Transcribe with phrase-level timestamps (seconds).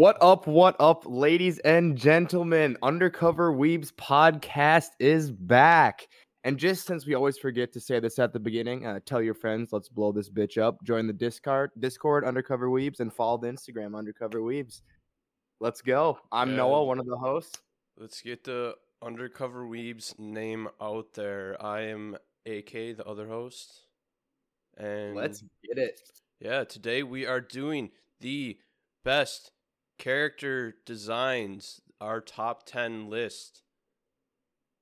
[0.00, 2.78] What up, what up, ladies and gentlemen?
[2.82, 6.08] Undercover Weebs podcast is back.
[6.42, 9.34] And just since we always forget to say this at the beginning, uh, tell your
[9.34, 10.82] friends, let's blow this bitch up.
[10.84, 14.80] Join the Discord, Discord Undercover Weebs, and follow the Instagram Undercover Weebs.
[15.60, 16.18] Let's go.
[16.32, 16.56] I'm Yeah.
[16.56, 17.60] Noah, one of the hosts.
[17.98, 21.62] Let's get the undercover weeb's name out there.
[21.62, 23.84] I am AK, the other host.
[24.78, 26.00] And Let's get it.
[26.38, 27.90] yeah, today we are doing
[28.20, 28.58] the
[29.04, 29.52] best
[30.04, 33.62] character designs, our top 10 list.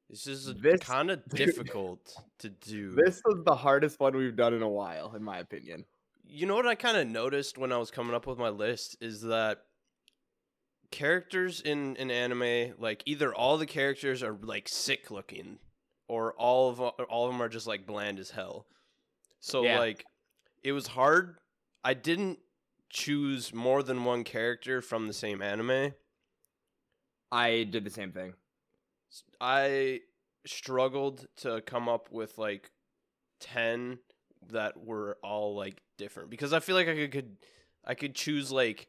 [0.09, 2.93] This is This- kind of difficult to do.
[2.93, 5.85] This was the hardest one we've done in a while, in my opinion.
[6.25, 8.97] You know what I kind of noticed when I was coming up with my list
[9.01, 9.59] is that
[10.91, 15.59] characters in an anime, like either all the characters are like sick looking,
[16.07, 18.67] or all of all of them are just like bland as hell.
[19.41, 19.79] So Yeah.
[19.81, 20.05] like,
[20.63, 21.39] it was hard.
[21.85, 22.39] I didn't
[22.91, 25.93] choose more than one character from the same anime.
[27.31, 28.35] I did the same thing.
[29.41, 30.01] I
[30.47, 32.71] struggled to come up with like
[33.41, 33.99] 10
[34.51, 37.37] that were all like different because I feel like I could, could
[37.85, 38.89] I could choose like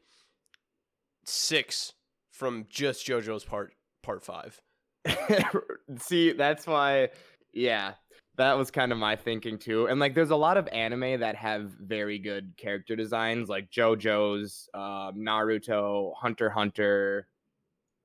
[1.24, 1.92] 6
[2.30, 4.60] from just JoJo's part part 5.
[5.98, 7.10] See, that's why,
[7.52, 7.94] yeah,
[8.40, 9.86] that was kind of my thinking too.
[9.86, 14.68] And like, there's a lot of anime that have very good character designs, like JoJo's,
[14.74, 17.28] um, Naruto, Hunter Hunter.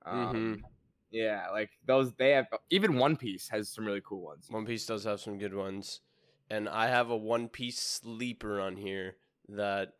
[0.05, 0.63] Um,
[1.09, 2.13] Yeah, like those.
[2.13, 4.47] They have even One Piece has some really cool ones.
[4.49, 6.01] One Piece does have some good ones.
[6.49, 9.15] And I have a One Piece sleeper on here
[9.49, 9.93] that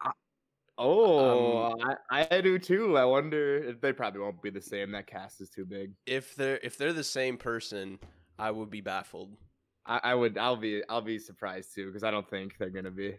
[0.77, 1.73] Oh,
[2.11, 2.97] I, I do too.
[2.97, 4.91] I wonder if they probably won't be the same.
[4.91, 5.93] That cast is too big.
[6.05, 7.99] if they're if they're the same person,
[8.37, 9.37] I would be baffled.
[9.85, 10.37] I, I would.
[10.37, 10.81] I'll be.
[10.89, 13.17] I'll be surprised too because I don't think they're gonna be.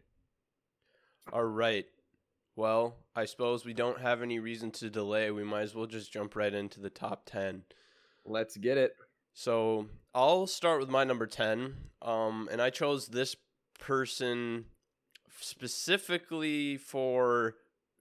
[1.33, 1.86] All right.
[2.55, 5.31] Well, I suppose we don't have any reason to delay.
[5.31, 7.64] We might as well just jump right into the top 10.
[8.25, 8.95] Let's get it.
[9.34, 11.75] So, I'll start with my number 10.
[12.01, 13.36] Um, and I chose this
[13.79, 14.64] person
[15.39, 17.57] specifically for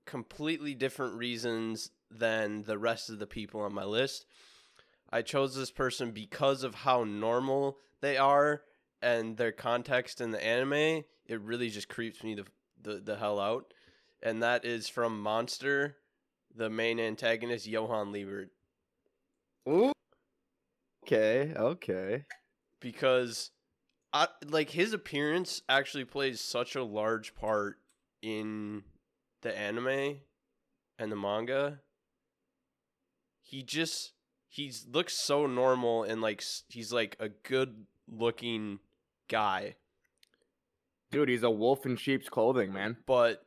[0.05, 4.25] completely different reasons than the rest of the people on my list.
[5.11, 8.63] I chose this person because of how normal they are
[9.01, 11.03] and their context in the anime.
[11.27, 12.45] It really just creeps me the,
[12.81, 13.73] the, the hell out.
[14.23, 15.97] And that is from Monster,
[16.55, 18.49] the main antagonist, Johann Liebert.
[19.69, 19.91] Ooh.
[21.05, 21.53] Okay.
[21.55, 22.25] Okay.
[22.79, 23.51] because
[24.13, 27.77] I like his appearance actually plays such a large part
[28.21, 28.83] in
[29.41, 30.17] the anime
[30.97, 31.81] and the manga.
[33.41, 34.13] He just
[34.55, 38.79] he looks so normal and like he's like a good looking
[39.27, 39.75] guy,
[41.11, 42.95] Dude, he's a wolf in sheep's clothing, man.
[43.05, 43.45] but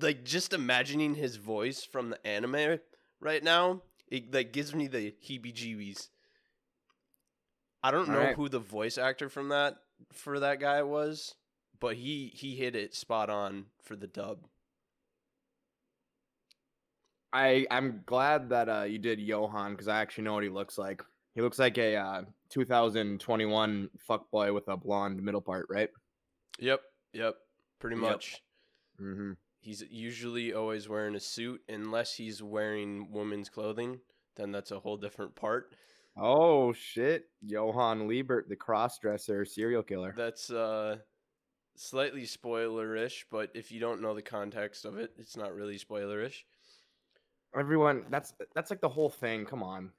[0.00, 2.80] like just imagining his voice from the anime
[3.20, 6.08] right now, it like gives me the heebie-jeebies.
[7.82, 8.36] I don't know Alright.
[8.36, 9.76] who the voice actor from that
[10.12, 11.36] for that guy was,
[11.78, 14.48] but he he hit it spot on for the dub.
[17.36, 20.78] I I'm glad that uh you did Johan because I actually know what he looks
[20.78, 21.02] like.
[21.34, 25.90] He looks like a uh, 2021 fuckboy with a blonde middle part, right?
[26.58, 26.80] Yep,
[27.12, 27.34] yep,
[27.78, 28.02] pretty Yep.
[28.10, 28.42] much.
[28.98, 29.32] Mm-hmm.
[29.60, 34.00] He's usually always wearing a suit unless he's wearing women's clothing,
[34.36, 35.74] then that's a whole different part.
[36.16, 40.14] Oh shit, Johan Liebert, the crossdresser serial killer.
[40.16, 40.96] That's uh
[41.76, 46.44] slightly spoilerish, but if you don't know the context of it, it's not really spoilerish.
[47.58, 49.44] Everyone, that's that's like the whole thing.
[49.44, 49.90] Come on.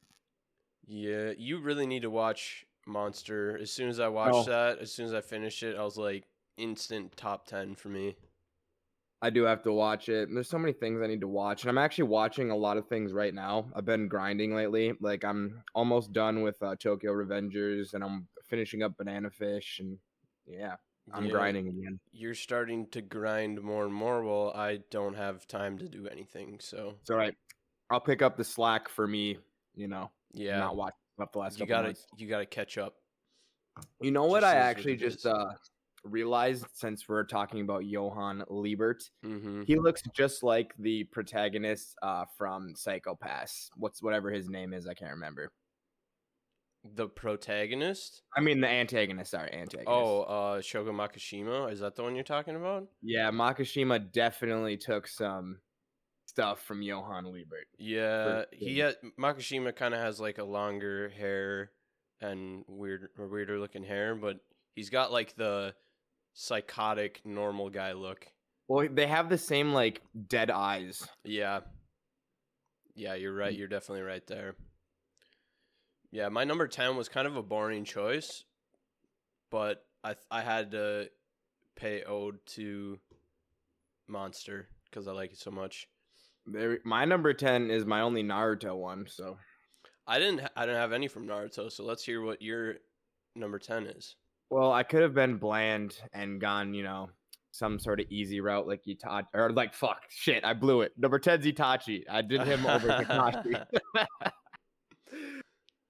[0.85, 3.57] Yeah, you really need to watch Monster.
[3.61, 6.25] As soon as I watched that, as soon as I finished it, I was like
[6.57, 8.15] instant top 10 for me.
[9.21, 10.29] I do have to watch it.
[10.31, 12.87] There's so many things I need to watch, and I'm actually watching a lot of
[12.87, 13.65] things right now.
[13.75, 14.93] I've been grinding lately.
[15.01, 19.97] Like I'm almost done with uh, Tokyo Revengers, and I'm finishing up Banana Fish, and
[20.45, 20.75] yeah,
[21.13, 22.00] I'm Yeah, grinding again.
[22.12, 24.23] You're starting to grind more and more.
[24.23, 27.36] Well, I don't have time to do anything, so It's all right.
[27.89, 29.38] I'll pick up the slack for me.
[29.75, 32.06] You know, yeah, not watching up the last you couple gotta months.
[32.18, 32.95] you gotta catch up.
[34.01, 34.42] You know what?
[34.42, 35.51] just I actually just uh
[36.04, 39.63] realized since we're talking about Johann Liebert, Mm-hmm.
[39.63, 43.69] he looks just like the protagonist uh from Psycho Pass.
[43.75, 45.51] What's whatever his name is, I can't remember.
[46.95, 48.22] The protagonist?
[48.36, 49.88] I mean the antagonist, sorry, antagonist.
[49.88, 51.72] Oh, uh, Shogo Makishima.
[51.72, 52.88] Is that the one you're talking about?
[53.01, 55.60] yeah, Makishima definitely took some
[56.25, 57.68] stuff from Johann Liebert.
[57.78, 58.86] Yeah, he sure.
[58.88, 61.72] had, Makishima kind of has like a longer hair
[62.22, 64.38] and weird or weirder looking hair, but
[64.75, 65.74] he's got like the
[66.34, 68.28] psychotic normal guy look.
[68.68, 71.07] Well, they have the same like dead eyes.
[71.24, 71.62] Yeah,
[72.95, 73.54] Yeah, you're right.
[73.54, 74.56] You're definitely right there.
[76.12, 78.44] Yeah, my number 10 was kind of a boring choice,
[79.51, 81.09] but I th- I had to
[81.75, 83.00] pay ode to
[84.07, 85.88] Monster cuz I like it so much.
[86.45, 89.06] There, my number ten is my only Naruto one.
[89.09, 89.38] So
[90.07, 92.75] I didn't ha- I didn't have any from Naruto, so let's hear what your
[93.36, 94.15] number 10 is.
[94.50, 97.10] well, I could have been bland and gone, you know,
[97.51, 100.45] some sort of easy route like Itachi or like fuck shit.
[100.45, 100.94] I blew it.
[100.98, 102.06] Number 10's Itachi.
[102.10, 103.65] I did him over Kakashi.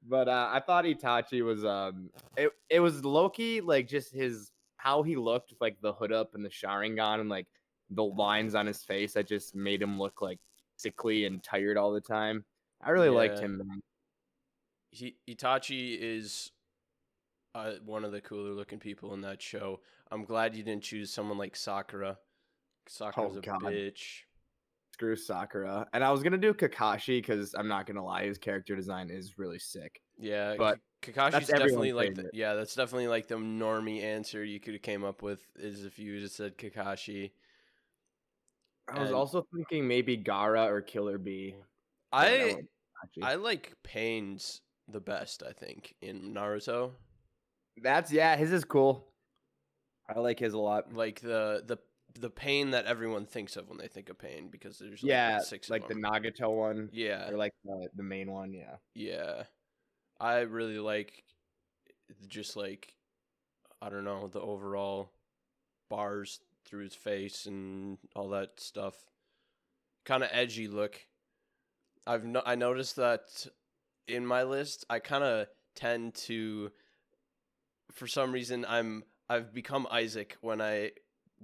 [0.08, 5.04] but uh, I thought Itachi was um it, it was Loki like just his how
[5.04, 7.48] he looked with like the hood up and the Sharingan and like
[7.90, 10.40] the lines on his face that just made him look like
[10.76, 12.46] sickly and tired all the time.
[12.82, 13.58] I really liked him.
[13.58, 13.82] Man.
[14.92, 16.52] he, Itachi is
[17.56, 19.80] uh, one of the cooler looking people in that show.
[20.12, 22.20] I'm glad you didn't choose someone like Sakura.
[22.88, 23.64] Sakura's a Oh, God.
[23.64, 24.24] bitch.
[24.98, 25.88] Screw Sakura.
[25.94, 29.38] And I was gonna do Kakashi because I'm not gonna lie, his character design is
[29.38, 30.02] really sick.
[30.18, 34.74] Yeah, But Kakashi's definitely like the, yeah, that's definitely like the normie answer you could
[34.74, 37.32] have came up with is if you just said Kakashi.
[38.92, 41.56] I was And- also thinking maybe Gaara or Killer Bee.
[42.12, 42.56] I.
[43.22, 46.94] I like Pain's the best, I think, in Naruto.
[47.84, 49.06] That's yeah, his is cool.
[50.10, 50.92] I like his a lot.
[50.94, 51.78] Like the the
[52.20, 55.40] the pain that everyone thinks of when they think of pain because there's like, yeah,
[55.40, 55.96] six like the.
[55.96, 58.54] Nagato one, yeah, or like the, the main one.
[58.54, 59.44] Yeah, Yeah.
[60.20, 61.24] I really like
[62.28, 62.96] just like
[63.82, 65.12] I don't know, the overall
[65.90, 68.96] bars through his face and all that stuff.
[70.06, 71.00] Kind of edgy look.
[72.06, 73.48] I've no- I noticed that
[74.08, 76.72] in my list, I kind of tend to
[77.92, 80.92] for some reason I'm I've become Isaac when I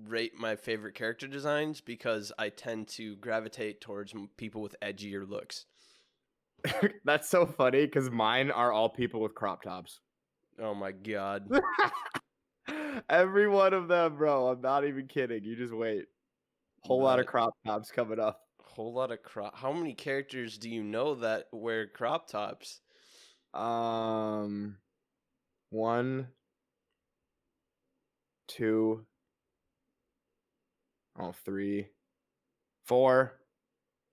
[0.07, 5.65] rate my favorite character designs because I tend to gravitate towards people with edgier looks.
[7.05, 9.99] that's so funny because mine are all people with crop tops.
[10.61, 11.49] Oh my god.
[13.09, 14.47] Every one of them, bro.
[14.47, 15.43] I'm not even kidding.
[15.43, 16.05] You just wait.
[16.81, 18.41] Whole lot of crop tops coming up.
[18.61, 19.57] Whole lot of crop.
[19.57, 22.81] How many characters do you know that wear crop tops?
[23.53, 24.77] Um,
[25.69, 26.27] one,
[28.47, 29.05] two,
[31.19, 31.87] oh, three,
[32.85, 33.33] four,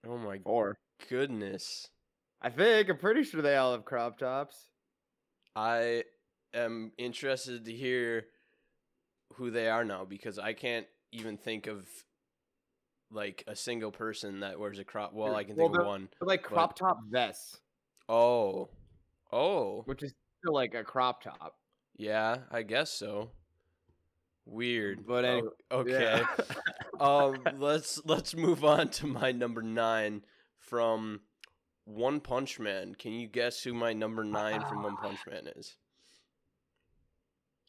[0.06, 0.78] Oh my four.
[1.08, 1.88] goodness.
[2.40, 4.70] I think I'm pretty sure they all have crop tops.
[5.54, 6.04] I
[6.54, 8.24] am interested to hear
[9.34, 11.86] who they are now because I can't even think of
[13.10, 15.12] like a single person that wears a crop.
[15.12, 16.08] Well, I can Well, think of one.
[16.20, 17.58] Like crop top vests,
[18.08, 18.68] Oh.
[19.32, 19.82] Oh.
[19.84, 21.56] which is still like a crop top.
[21.96, 23.32] Yeah, I guess so.
[24.46, 25.06] Weird.
[25.06, 26.22] But Oh, okay.
[26.22, 26.26] Yeah.
[27.00, 30.22] um let's let's move on to my number 9
[30.58, 31.20] from
[31.84, 32.94] One Punch Man.
[32.94, 35.76] Can you guess who my number 9 from One Punch Man is?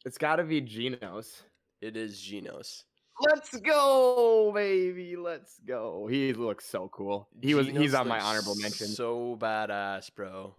[0.04, 1.42] it's got to be Genos.
[1.80, 2.84] It is Genos.
[3.20, 5.16] Let's go, baby.
[5.16, 6.06] Let's go.
[6.06, 7.28] He looks so cool.
[7.40, 8.88] He was he's on my honorable mention.
[8.88, 10.54] So badass, bro.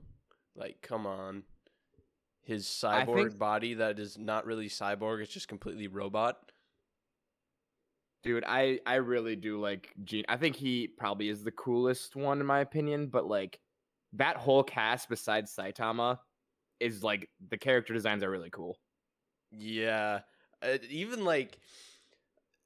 [0.56, 1.44] Like, come on.
[2.44, 6.38] His cyborg think- body that is not really cyborg, it's just completely robot.
[8.24, 10.24] Dude, I I really do like Gene.
[10.30, 13.60] I think he probably is the coolest one in my opinion, but like
[14.14, 16.20] that whole cast besides Saitama
[16.80, 18.78] is like the character designs are really cool.
[19.52, 20.22] Yeah.
[20.62, 21.58] Uh, even like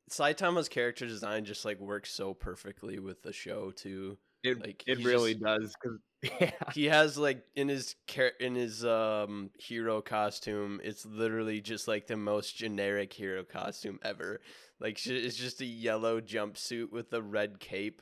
[0.10, 4.18] Saitama's character design just like works so perfectly with the show too.
[4.44, 6.00] It Like, it really just- does cuz
[6.42, 6.52] yeah.
[6.74, 7.96] He has like in his
[8.40, 14.42] in his um hero costume, it's literally just like the most generic hero costume ever.
[14.80, 18.02] Like it's just a yellow jumpsuit with a red cape.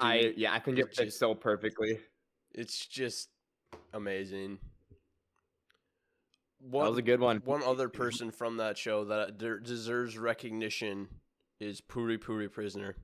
[0.00, 1.98] I yeah, I think it just- so perfectly.
[2.54, 3.28] it's just
[3.92, 4.58] amazing.
[6.60, 7.38] that was a good one.
[7.44, 11.08] One other person from that show that deserves recognition
[11.60, 12.94] is Puri Puri Prisoner.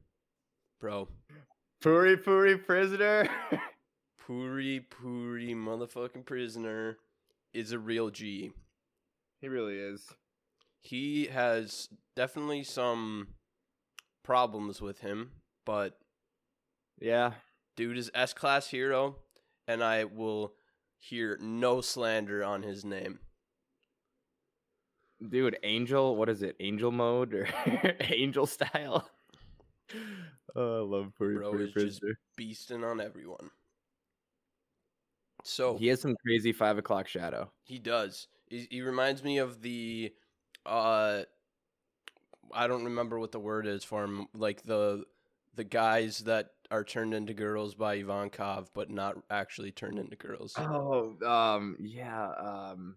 [0.81, 1.09] Bro.
[1.81, 3.29] Puri Puri prisoner.
[4.27, 6.99] Puri Puri motherfucking Prisoner
[7.53, 8.53] is a real G.
[9.41, 10.09] he really is.
[10.81, 13.29] He has definitely some
[14.23, 15.31] problems with him,
[15.67, 15.99] but
[17.01, 17.35] Yeah.
[17.77, 19.17] dude is S class hero,
[19.69, 20.55] and I will
[20.99, 23.19] hear no slander on his name.
[25.27, 26.57] Dude, Angel, what is it?
[26.61, 27.49] Angel mode or
[28.01, 29.09] Angel style?
[30.57, 32.19] Oh, I love Puri Bro Puri is just prisoner.
[32.39, 33.51] Beasting on everyone.
[35.43, 37.51] So He has some crazy five o'clock shadow.
[37.65, 38.29] He does.
[38.49, 40.13] He, he reminds me of the,
[40.65, 41.23] uh,
[42.53, 44.27] I don't remember what the word is for him.
[44.35, 45.05] Like the
[45.57, 50.55] the guys that are turned into girls by Ivankov, but not actually turned into girls.
[50.59, 52.97] Oh, um, yeah, um,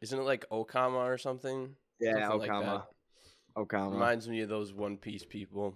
[0.00, 1.76] Isn't it like Okama or something?
[2.00, 2.82] yeah, Something like
[3.56, 3.66] Okama.
[3.66, 3.92] Okama.
[3.92, 5.74] Reminds me of those One Piece people,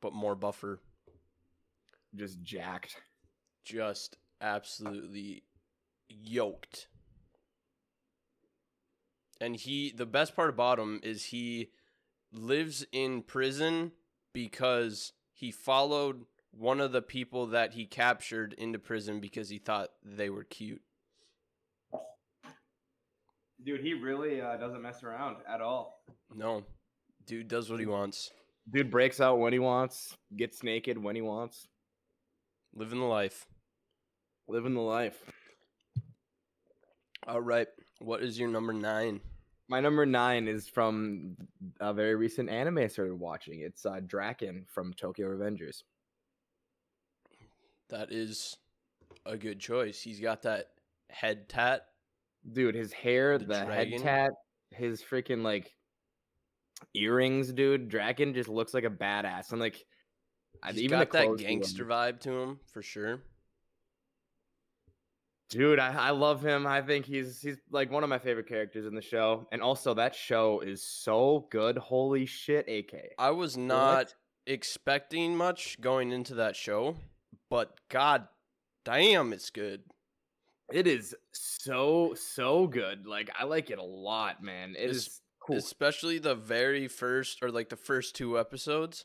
[0.00, 0.80] but more buffer.
[2.14, 2.96] just jacked.
[3.64, 5.42] Just absolutely
[6.08, 6.88] yoked.
[9.40, 11.70] And he, the best part about him is he
[12.32, 13.92] lives in prison
[14.32, 19.90] because he followed one of the people that he captured into prison because he thought
[20.04, 20.82] they were cute.
[23.64, 26.02] Dude, he really uh, doesn't mess around at all.
[26.34, 26.64] No,
[27.26, 28.30] dude does what he wants.
[28.70, 31.66] Dude breaks out when he wants, gets naked when he wants,
[32.74, 33.46] Living the life.
[34.48, 35.16] living the life.
[37.26, 37.68] All right.
[38.00, 39.20] What is your number nine?
[39.68, 41.36] My number nine is from
[41.80, 43.60] a very recent anime I started watching.
[43.60, 45.82] It's uh, Draken from Tokyo Revengers.
[47.90, 48.56] That is
[49.24, 50.00] a good choice.
[50.02, 50.66] He's got that
[51.10, 51.86] head tat.
[52.50, 54.30] Dude, his hair, The the, head tat,
[54.70, 55.74] his freaking like
[56.94, 57.88] earrings, dude.
[57.88, 59.84] Draken just looks like a badass, and like
[60.62, 63.20] I- He's even got that gangster vibe to him for sure.
[65.50, 66.66] Dude, I, I love him.
[66.66, 69.94] I think he's he's like one of my favorite characters in the show, and also
[69.94, 71.76] that show is so good.
[71.78, 73.12] Holy shit, AK.
[73.18, 74.14] I was not
[74.46, 76.96] expecting much going into that show,
[77.50, 78.26] but god
[78.84, 79.82] damn, it's good.
[80.72, 83.06] It is so so good.
[83.06, 84.74] Like I like it a lot, man.
[84.76, 85.56] It Es- is cool.
[85.56, 89.04] Especially the very first or like the first two episodes.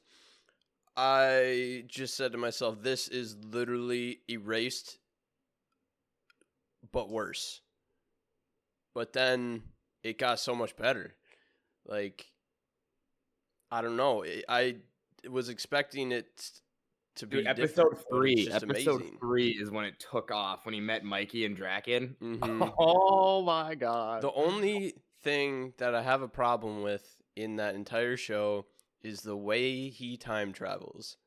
[0.98, 4.98] I just said to myself, this is literally erased,
[6.92, 7.62] but worse.
[8.94, 9.64] But then
[10.04, 11.14] it got so much better.
[11.86, 12.26] Like,
[13.72, 14.26] I don't know.
[14.48, 14.78] I
[15.30, 16.52] was expecting it
[17.16, 18.50] to be Dude, episode three.
[18.52, 19.18] Episode amazing.
[19.20, 22.16] three is when it took off when he met Mikey and Draken.
[22.22, 22.74] Mhm.
[22.78, 24.22] Oh my god.
[24.22, 28.66] The only thing that I have a problem with in that entire show
[29.02, 31.18] is the way he time travels.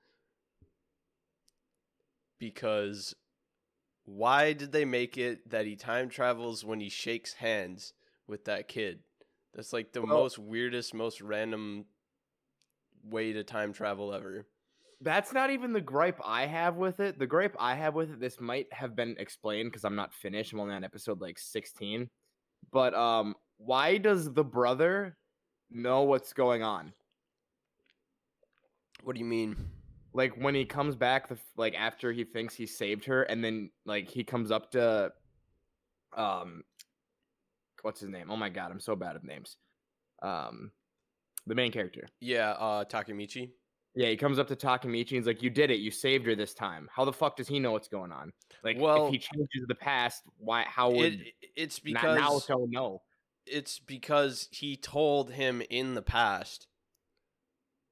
[2.39, 3.15] Because
[4.05, 7.95] why did they make it that he time travels when he shakes hands
[8.27, 9.01] with that kid?
[9.55, 11.87] That's like the Well- most weirdest, most random
[13.05, 14.47] way to time travel ever.
[15.01, 17.19] That's not even the gripe I have with it.
[17.19, 20.53] The gripe I have with it, this might have been explained because I'm not finished.
[20.53, 22.09] I'm only on episode like 16.
[22.71, 25.17] But um, why does the brother
[25.71, 26.93] know what's going on?
[29.05, 29.57] What do you mean?
[30.13, 33.71] Like when he comes back, the like after he thinks he saved her, and then
[33.87, 35.13] like he comes up to,
[36.17, 36.65] um,
[37.83, 38.31] what's his name?
[38.31, 39.57] Oh my god, I'm so bad at names.
[40.21, 40.71] Um,
[41.47, 42.09] the main character.
[42.21, 43.51] Yeah, uh Takemichi.
[43.95, 45.81] Yeah, he comes up to Takemichi and he's like, "You did it.
[45.81, 46.89] You saved her this time.
[46.95, 48.33] How the fuck does he know what's going on?
[48.63, 50.63] Like, Well- if he changes the past, why?
[50.65, 53.03] How would It, it's not because Naoto know?
[53.47, 56.67] It's because he told him in the past.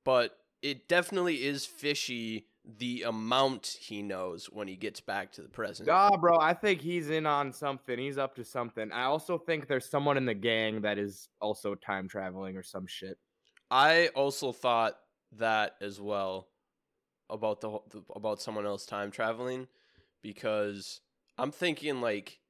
[0.05, 5.49] But it definitely is fishy the amount he knows when he gets back to the
[5.49, 5.89] present.
[5.89, 7.99] Ah, bro, I think he's in on something.
[7.99, 8.93] He's up to something.
[8.93, 12.87] I also think there's someone in the gang that is also time traveling or some
[12.87, 13.19] shit.
[13.71, 14.99] I also thought
[15.39, 16.49] that as well
[17.29, 19.69] about the, whole- the about someone else time traveling
[20.23, 21.01] because
[21.39, 22.41] I'm thinking like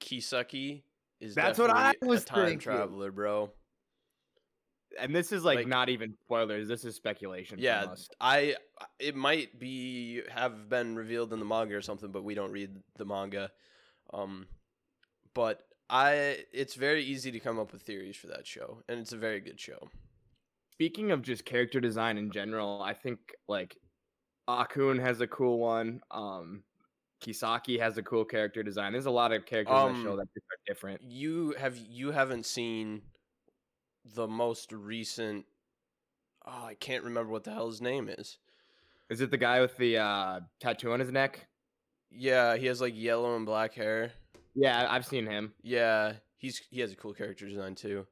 [0.00, 0.82] Kisaki
[1.20, 2.58] is That's what I was a time thinking.
[2.60, 3.50] traveler, bro.
[4.98, 6.68] And this is like, Like- not even spoilers.
[6.68, 7.58] This is speculation.
[7.58, 7.94] Yeah.
[8.20, 8.56] I
[8.98, 12.70] it might be have been revealed in the manga or something, but we don't read
[12.96, 13.50] the manga.
[14.12, 14.46] Um,
[15.34, 19.12] but I it's very easy to come up with theories for that show, and it's
[19.12, 19.90] a very good show.
[20.72, 23.18] Speaking of just character design in general, I think
[23.48, 23.76] like
[24.48, 26.00] Akkun has a cool one.
[26.10, 26.62] Um,
[27.22, 28.92] Kisaki has a cool character design.
[28.92, 31.02] There's a lot of characters in that show Um, that are different.
[31.02, 33.02] You have you haven't seen
[34.14, 35.46] the most recent?
[36.46, 38.38] Oh, I can't remember what the hell his name is.
[39.08, 41.46] Is it the guy with the uh, tattoo on his neck?
[42.10, 44.12] Yeah, he has like yellow and black hair.
[44.54, 45.54] Yeah, I've seen him.
[45.62, 48.06] Yeah, he's he has a cool character design too.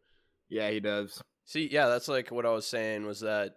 [0.48, 1.22] Yeah, he does.
[1.44, 3.56] See, yeah, that's like what I was saying was that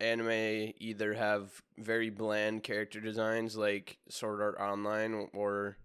[0.00, 5.76] anime either have very bland character designs like Sword Art Online or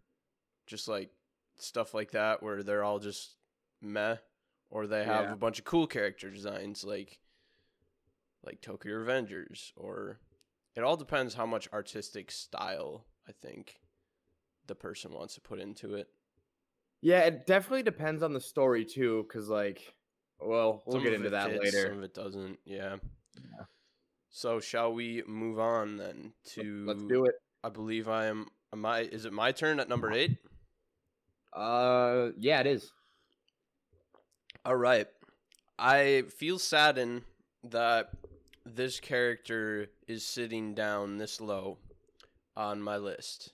[0.67, 1.11] just like
[1.57, 3.35] stuff like that where they're all just
[3.81, 4.17] meh
[4.69, 5.33] or they have Yeah.
[5.33, 7.19] a bunch of cool character designs like
[8.43, 10.19] like Tokyo Revengers or
[10.75, 13.79] it all depends how much artistic style I think
[14.67, 16.07] the person wants to put into it.
[17.01, 19.93] Yeah, it definitely depends on the story too, because like,
[20.39, 21.87] well, we'll Some get into that fits, later.
[21.89, 22.59] Some of it doesn't.
[22.65, 22.97] Yeah.
[24.29, 26.85] So shall we move on then to?
[26.85, 27.35] Let's do it.
[27.63, 28.47] I believe I am.
[28.71, 29.01] Am I?
[29.01, 30.37] Is it my turn at number eight?
[31.53, 32.91] Uh, yeah, it is.
[34.65, 35.07] All right.
[35.77, 37.23] I feel saddened
[37.63, 38.09] that
[38.65, 41.77] this character is sitting down this low
[42.55, 43.53] on my list.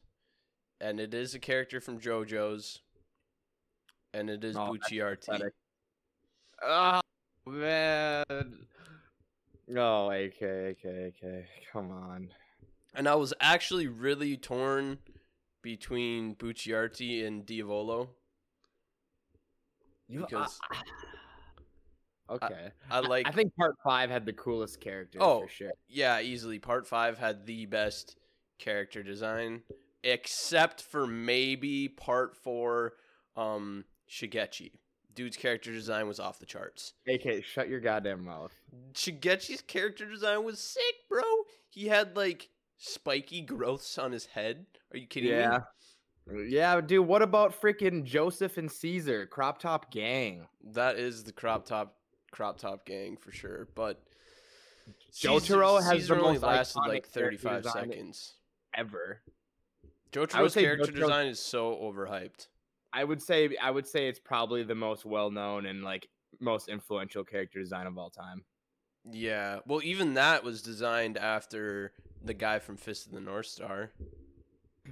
[0.82, 2.82] And it is a character from JoJo's.
[4.14, 4.92] And it is Oh, that's
[6.64, 7.00] Oh
[7.46, 8.68] man.
[9.76, 11.46] Oh, AK, AK, AK.
[11.72, 12.30] Come on.
[12.94, 15.00] And I was actually really torn
[15.62, 18.10] between Bucciarati and Diavolo.
[20.08, 20.60] You, Because-
[22.30, 22.70] I- okay.
[22.90, 25.20] I like I think part five had the coolest character.
[25.22, 25.42] Oh.
[25.44, 25.72] for sure.
[25.88, 26.60] yeah, easily.
[26.60, 28.18] Part five had the best
[28.60, 29.64] character design,
[30.04, 32.94] except for maybe part four,
[33.36, 34.72] um, Shigechi.
[35.16, 36.94] Dude's character design was off the charts.
[37.08, 38.54] AK, shut your goddamn mouth.
[38.94, 41.24] Shigechi's character design was sick, bro.
[41.70, 44.66] He had like spiky growths on his head.
[44.94, 45.38] Are you kidding me?
[45.38, 45.60] Yeah.
[46.28, 46.48] me?
[46.50, 47.08] Yeah, dude.
[47.08, 50.48] What about freaking Joseph and Caesar, crop top gang?
[50.74, 51.96] That is the crop top
[52.32, 53.70] crop top gang for sure.
[53.74, 54.04] But
[55.14, 58.34] Jotaro has Caesar the only most lasted like 35 seconds.
[58.74, 59.22] Ever.
[60.12, 62.48] Jotaro's character Jotaro's- design is so overhyped.
[62.96, 66.08] I would say I would say it's probably the most well known and like
[66.40, 68.44] most influential character design of all time.
[69.12, 69.60] Yeah.
[69.68, 71.92] Well, even that was designed after
[72.24, 73.92] the guy from Fist of the North Star.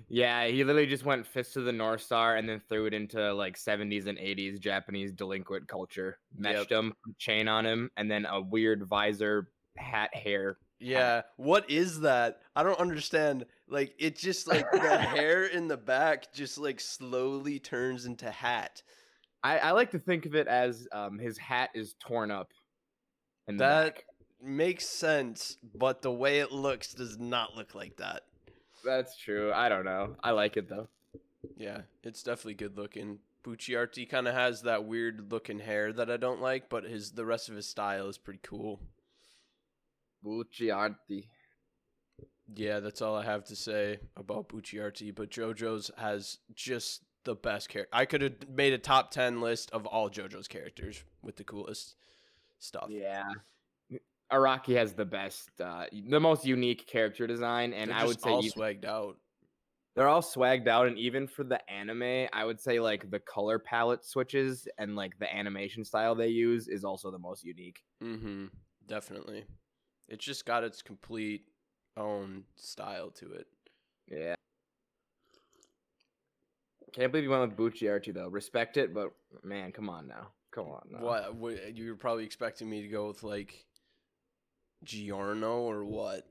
[0.09, 3.33] Yeah, he literally just went fist of the North Star and then threw it into
[3.33, 6.19] like 70s and 80s Japanese delinquent culture.
[6.35, 10.57] Meshed him, chain on him, and then a weird visor, hat, hair.
[10.83, 11.21] Yeah.
[11.37, 12.41] What is that?
[12.55, 13.45] I don't understand.
[13.67, 18.83] Like it just like the hair in the back just like slowly turns into hat.
[19.43, 22.51] I, I like to think of it as um, his hat is torn up.
[23.47, 24.05] And That back.
[24.41, 28.21] makes sense, but the way it looks does not look like that.
[28.85, 29.51] That's true.
[29.53, 30.15] I don't know.
[30.23, 30.87] I like it though.
[31.57, 33.19] Yeah, it's definitely good looking.
[33.45, 37.25] Bucciarati kind of has that weird looking hair that I don't like, but his the
[37.25, 38.79] rest of his style is pretty cool.
[40.25, 41.27] Bucciarati.
[42.55, 45.13] Yeah, that's all I have to say about Bucciarati.
[45.15, 47.89] But JoJo's has just the best character.
[47.95, 51.95] I could have made a top ten list of all JoJo's characters with the coolest
[52.59, 52.87] stuff.
[52.89, 53.23] Yeah.
[54.31, 58.43] Araki has the best, uh, the most unique character design, and I would say all
[58.43, 59.17] even- swagged out.
[59.95, 60.87] they're all swagged out.
[60.87, 65.19] And even for the anime, I would say like the color palette switches and like
[65.19, 67.83] the animation style they use is also the most unique.
[68.03, 68.47] Mm-hmm.
[68.87, 69.45] Definitely.
[70.13, 71.45] It's just got its complete
[71.97, 73.47] own style to it.
[74.07, 74.35] Yeah.
[76.93, 78.27] Can't believe you went with Bucciarati though.
[78.27, 79.11] Respect it, but
[79.43, 80.27] man, come on now.
[80.51, 80.99] Come on now.
[80.99, 83.65] What, what you were probably expecting me to go with like
[84.83, 86.27] Giorno or what?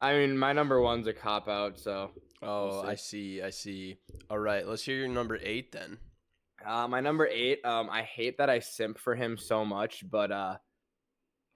[0.00, 2.80] I mean, my number one's a cop out, so Oh.
[2.80, 3.42] I see.
[3.42, 3.98] I see.
[4.30, 5.98] All right, let's hear your number eight then.
[6.66, 7.62] Uh, my number eight.
[7.66, 10.56] Um, I hate that I simp for him so much, but uh,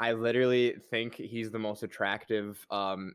[0.00, 3.14] I literally think he's the most attractive um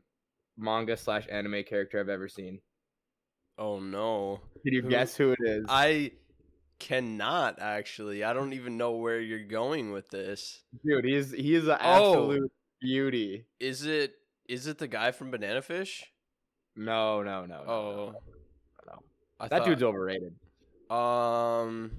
[0.56, 2.60] manga slash anime character I've ever seen.
[3.58, 5.66] Oh no, Can you Who- guess who it is?
[5.68, 6.12] I
[6.78, 8.24] cannot actually.
[8.24, 10.62] I don't even know where you're going with this.
[10.84, 12.12] Dude, he's he's an Oh.
[12.14, 13.44] absolute beauty.
[13.58, 14.14] Is it
[14.48, 16.10] is it the guy from Banana Fish?
[16.76, 17.58] No, no, no.
[17.58, 18.14] no, no, Oh,
[18.86, 19.02] no.
[19.38, 20.34] I that thought, dude's overrated.
[20.88, 21.90] Um,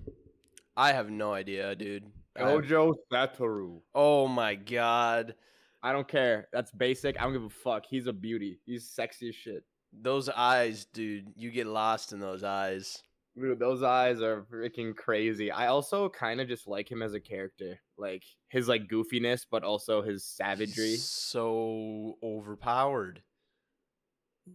[0.76, 2.06] I have no idea, dude.
[2.38, 3.82] Gojo Satoru.
[3.94, 5.36] oh my god,
[5.84, 6.48] I don't care.
[6.54, 7.20] That's basic.
[7.20, 7.86] I don't give a fuck.
[7.90, 8.60] He's a beauty.
[8.66, 9.64] He's sexy as shit.
[9.94, 11.34] those eyes, dude.
[11.36, 13.02] You get lost in those eyes.
[13.36, 15.52] Dude, those eyes are freaking crazy.
[15.52, 19.64] I also kind of just like him as a character, like his like goofiness, but
[19.64, 20.92] also his savagery.
[20.92, 23.22] He's so overpowered.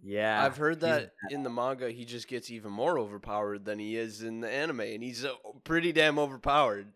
[0.02, 3.96] Yeah, I've heard that in the manga he just gets even more overpowered than he
[3.96, 5.32] is in the anime, and he's uh,
[5.64, 6.88] pretty damn overpowered.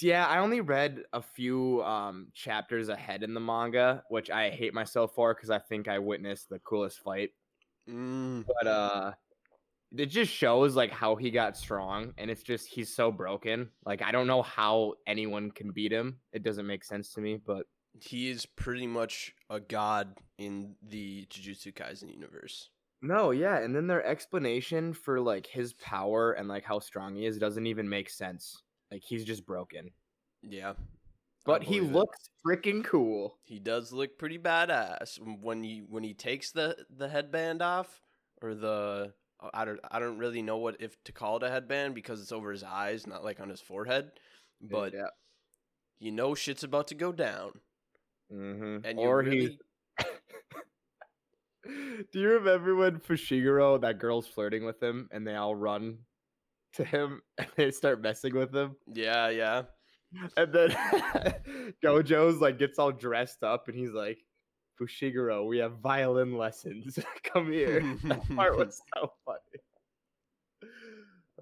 [0.00, 4.74] Yeah, I only read a few um chapters ahead in the manga, which I hate
[4.74, 7.30] myself for because I think I witnessed the coolest fight.
[7.88, 9.12] Mm, But uh
[9.96, 13.70] it just shows like how he got strong and it's just he's so broken.
[13.84, 16.20] Like I don't know how anyone can beat him.
[16.32, 17.66] It doesn't make sense to me, but
[18.00, 22.70] he is pretty much a god in the Jujutsu Kaisen universe.
[23.02, 27.26] no, yeah, and then their explanation for like his power and like how strong he
[27.26, 28.62] is doesn't even make sense.
[28.90, 29.90] Like he's just broken.
[30.42, 30.74] Yeah,
[31.44, 31.80] But he it.
[31.80, 33.38] looks freaking cool.
[33.44, 38.00] He does look pretty badass when he when he takes the the headband off
[38.42, 39.12] or the
[39.52, 42.32] I don't I don't really know what if to call it a headband because it's
[42.32, 44.12] over his eyes, not like on his forehead.
[44.60, 45.08] But yeah.
[45.98, 47.52] you know shit's about to go down.
[48.30, 49.58] hmm and Or really he.
[52.12, 55.98] Do you remember when Fushiguro, that girl's flirting with him, and they all run
[56.76, 58.76] to him and they start messing with him?
[58.92, 59.62] yeah yeah
[60.36, 60.70] And then
[61.84, 64.18] Gojo's like gets all dressed up and he's like,
[64.80, 66.98] Fushiguro, we have violin lessons.
[67.32, 67.80] Come here.
[68.04, 70.72] that part was so funny.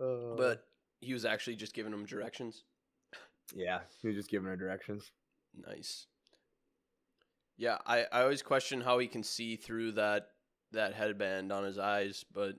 [0.00, 0.64] Uh, but
[1.00, 2.64] he was actually just giving him directions.
[3.54, 5.10] yeah, he was just giving her directions.
[5.54, 6.06] Nice.
[7.56, 10.28] Yeah, I, I always question how he can see through that
[10.72, 12.54] that headband on his eyes, but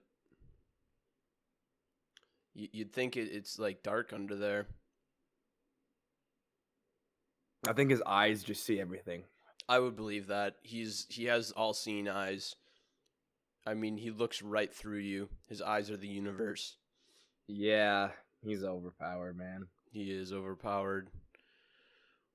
[2.55, 4.67] you'd think it's like dark under there.
[7.67, 9.23] I think his eyes just see everything.
[9.67, 12.55] I would believe that he's he has all seeing eyes.
[13.67, 15.29] I mean, he looks right through you.
[15.47, 16.77] His eyes are the universe.
[17.47, 18.09] Yeah,
[18.41, 19.67] he's overpowered, man.
[19.91, 21.09] He is overpowered.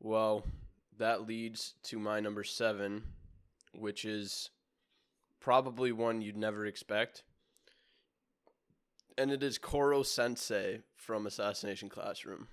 [0.00, 0.44] Well,
[0.98, 3.04] that leads to my number seven,
[3.72, 4.50] which is
[5.40, 7.22] probably one you'd never expect.
[9.18, 12.48] And it is Koro Sensei from Assassination Classroom.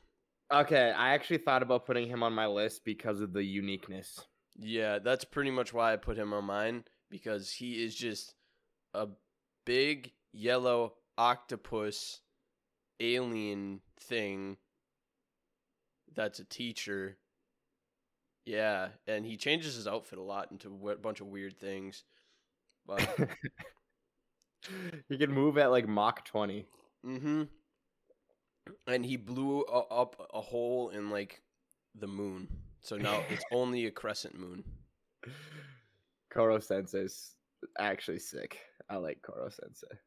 [0.51, 4.19] Okay, I actually thought about putting him on my list because of the uniqueness.
[4.55, 8.33] Yeah, that's pretty much why I put him on mine because he is just
[8.93, 9.07] a
[9.65, 12.21] big yellow octopus
[12.99, 14.57] alien thing
[16.15, 17.17] that's a teacher.
[18.45, 22.03] Yeah, and he changes his outfit a lot into a bunch of weird things.
[22.85, 23.07] But
[25.09, 26.65] he can move at like Mach 20.
[27.05, 27.43] mm-hmm.
[28.85, 31.41] And he blew a, up a hole in like
[31.95, 32.47] the moon.
[32.81, 34.63] So now it's only a crescent moon.
[36.29, 37.35] Koro Sensei's
[37.79, 38.59] actually sick.
[38.89, 39.97] I like Koro Sensei.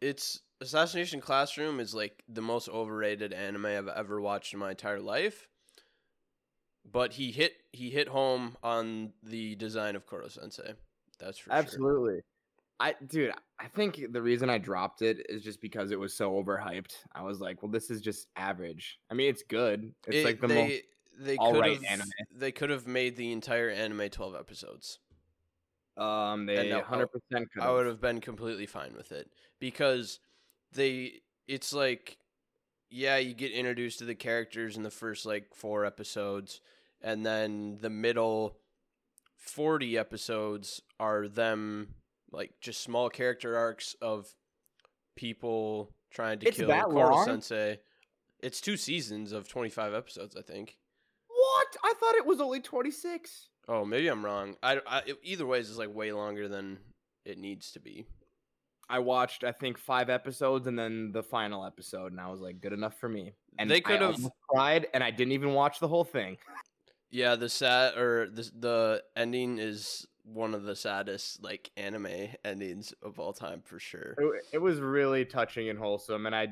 [0.00, 5.00] it's Assassination Classroom is like the most overrated anime I've ever watched in my entire
[5.00, 5.48] life.
[6.90, 10.74] But he hit he hit home on the design of Koro Sensei.
[11.18, 11.58] That's for sure.
[12.80, 16.32] I dude, I think the reason I dropped it is just because it was so
[16.32, 16.92] overhyped.
[17.14, 18.98] I was like, well, this is just average.
[19.10, 19.94] I mean, it's good.
[20.06, 20.82] It's It- like the they most
[21.20, 22.08] they all could have anime.
[22.34, 24.98] they could have made the entire anime twelve episodes.
[25.96, 27.06] um they I- 100%
[27.60, 30.18] I would have been completely fine with it because
[30.72, 32.18] they it's like
[32.90, 36.60] yeah, you get introduced to the characters in the first like 4 episodes
[37.00, 38.58] and then the middle
[39.36, 41.94] 40 episodes are them
[42.34, 44.26] like just small character arcs of
[45.16, 47.24] people trying to It's kill Koro?
[47.24, 47.78] Sensei.
[48.42, 50.76] It's two seasons of 25 episodes, I think.
[51.28, 51.66] What?
[51.82, 53.48] I thought it was only 26.
[53.68, 54.56] Oh, maybe I'm wrong.
[54.62, 56.78] I, I either way is like way longer than
[57.24, 58.06] it needs to be.
[58.88, 62.60] I watched I think 5 episodes and then the final episode and I was like,
[62.60, 63.32] good enough for me.
[63.58, 64.20] And They could have-
[64.50, 66.36] cried and I didn't even watch the whole thing.
[67.10, 72.94] Yeah, the sad or the the ending is one of the saddest like anime endings
[73.02, 74.14] of all time for sure.
[74.18, 76.48] It, it was really touching and wholesome and I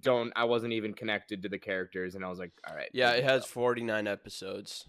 [0.00, 2.88] don't I wasn't even connected to the characters and I was like, all right.
[2.92, 4.86] Yeah, it has 49 episodes.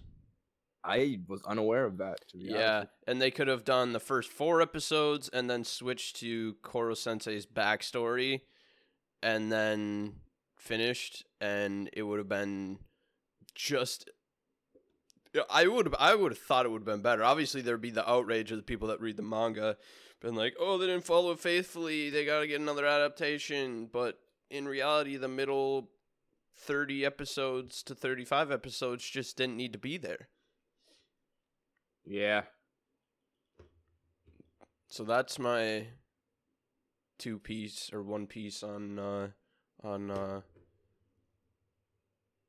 [0.83, 2.19] I was unaware of that.
[2.29, 2.91] To be Yeah, honest.
[3.07, 7.45] and they could have done the first 4 episodes and then switched to Koro Sensei's
[7.45, 8.41] backstory
[9.21, 10.13] and then
[10.55, 12.79] finished and it would have been
[13.55, 14.09] just
[15.49, 17.23] I would have I would have thought it would have been better.
[17.23, 19.77] Obviously there'd be the outrage of the people that read the manga
[20.21, 22.09] been like, "Oh, they didn't follow it faithfully.
[22.09, 25.89] They got to get another adaptation." But in reality, the middle
[26.55, 30.27] 30 episodes to 35 episodes just didn't need to be there.
[32.05, 32.43] Yeah.
[34.87, 35.87] So that's my
[37.17, 39.27] two piece or one piece on uh
[39.83, 40.41] on uh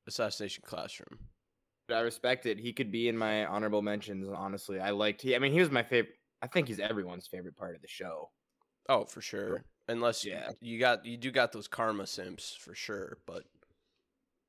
[0.07, 1.30] Assassination Classroom.
[1.93, 2.59] I respect it.
[2.59, 4.29] He could be in my honorable mentions.
[4.29, 5.23] Honestly, I liked.
[5.23, 6.15] He, I mean, he was my favorite.
[6.43, 8.31] I think he's everyone's favorite part of the show.
[8.89, 9.65] Oh, for sure.
[9.89, 10.51] Unless Yeah.
[10.61, 13.45] you got you do got those karma simps for sure, but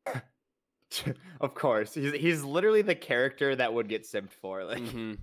[1.42, 4.64] of course, he's he's literally the character that would get simped for.
[4.64, 5.18] Like, mhm.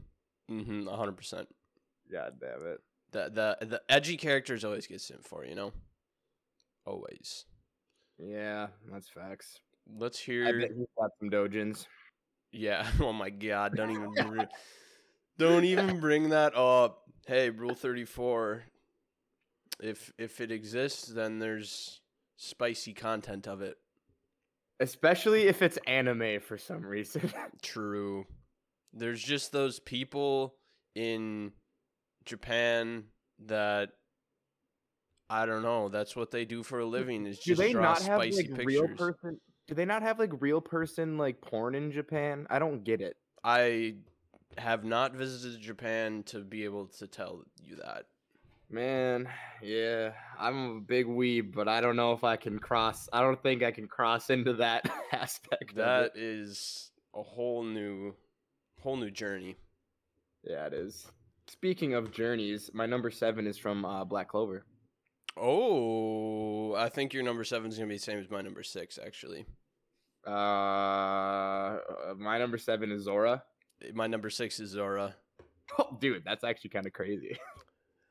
[0.51, 1.49] Mhm, 100%.
[2.11, 2.81] god damn it.
[3.11, 3.29] The
[3.61, 5.73] the the edgy characters always get simped for, you know?
[6.85, 7.47] Always.
[8.19, 9.61] Yeah, that's facts.
[9.87, 10.49] Let's hear.
[10.49, 11.87] I bet he's got some dojins.
[12.53, 12.87] Yeah.
[13.01, 14.47] Oh my god, don't even bring,
[15.39, 17.03] don't even bring that up.
[17.27, 18.65] Hey, rule 34.
[19.81, 22.01] If if it exists, then there's
[22.37, 23.77] spicy content of it.
[24.81, 27.33] Especially if it's anime for some reason.
[27.63, 28.27] True.
[28.93, 30.55] There's just those people
[30.95, 31.53] in
[32.25, 33.05] Japan
[33.47, 33.91] that
[35.31, 37.83] I don't know, that's what they do for a living is do just they draw
[37.83, 38.67] not have spicy like pictures.
[38.67, 39.41] real person?
[39.69, 42.47] Do they not have like real person like porn in Japan?
[42.49, 43.17] I don't get it.
[43.45, 43.97] I
[44.57, 48.07] have not visited Japan to be able to tell you that.
[48.71, 49.29] Man,
[49.63, 53.09] yeah, I'm a big weeb, but I don't know if I can cross.
[53.13, 55.77] I don't think I can cross into that aspect.
[55.77, 58.15] That is a whole new,
[58.81, 59.57] whole new journey.
[60.45, 61.07] Yeah, it is.
[61.47, 64.65] Speaking of journeys, my number seven is from uh, Black Clover.
[65.37, 68.99] Oh, I think your number seven is gonna be the same as my number six.
[69.03, 69.47] Actually,
[70.27, 71.79] Uh,
[72.17, 73.43] my number seven is Zora.
[73.95, 75.15] my number six is Zora.
[75.79, 77.37] Oh, dude, that's actually kind of crazy.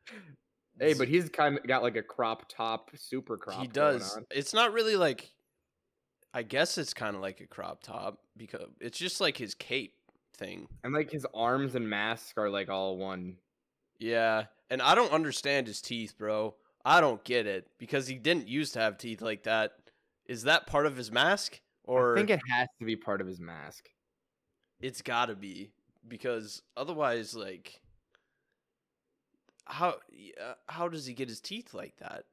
[0.80, 3.62] hey, but he's kind of got like a crop top, super crop.
[3.62, 4.16] he does.
[4.16, 4.26] on.
[4.32, 5.32] It's not really like.
[6.34, 9.94] I guess it's kind of like a crop top because it's just like his cape
[10.38, 10.68] thing.
[10.84, 13.38] and like his arms and mask are like all one.
[14.00, 16.56] Yeah, and I don't understand his teeth, bro.
[16.86, 19.74] I don't get it because he didn't used to have teeth like that.
[20.26, 23.28] Is that part of his mask, or I think it has to be part of
[23.28, 23.90] his mask.
[24.80, 25.72] it's got to be
[26.08, 27.82] because otherwise, like,
[29.66, 29.96] how
[30.42, 32.26] uh, how does he get his teeth like that?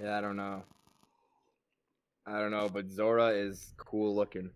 [0.00, 0.62] Yeah, I don't know.
[2.26, 4.50] I don't know, but Zora is cool looking.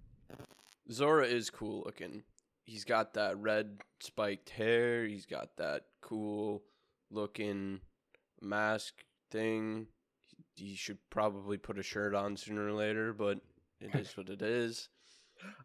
[0.90, 2.22] Zora is cool looking.
[2.64, 5.06] He's got that red spiked hair.
[5.06, 6.62] He's got that cool
[7.10, 7.80] looking
[8.40, 8.94] mask
[9.30, 9.86] thing.
[10.54, 13.38] He should probably put a shirt on sooner or later, but
[13.80, 14.88] it is what it is.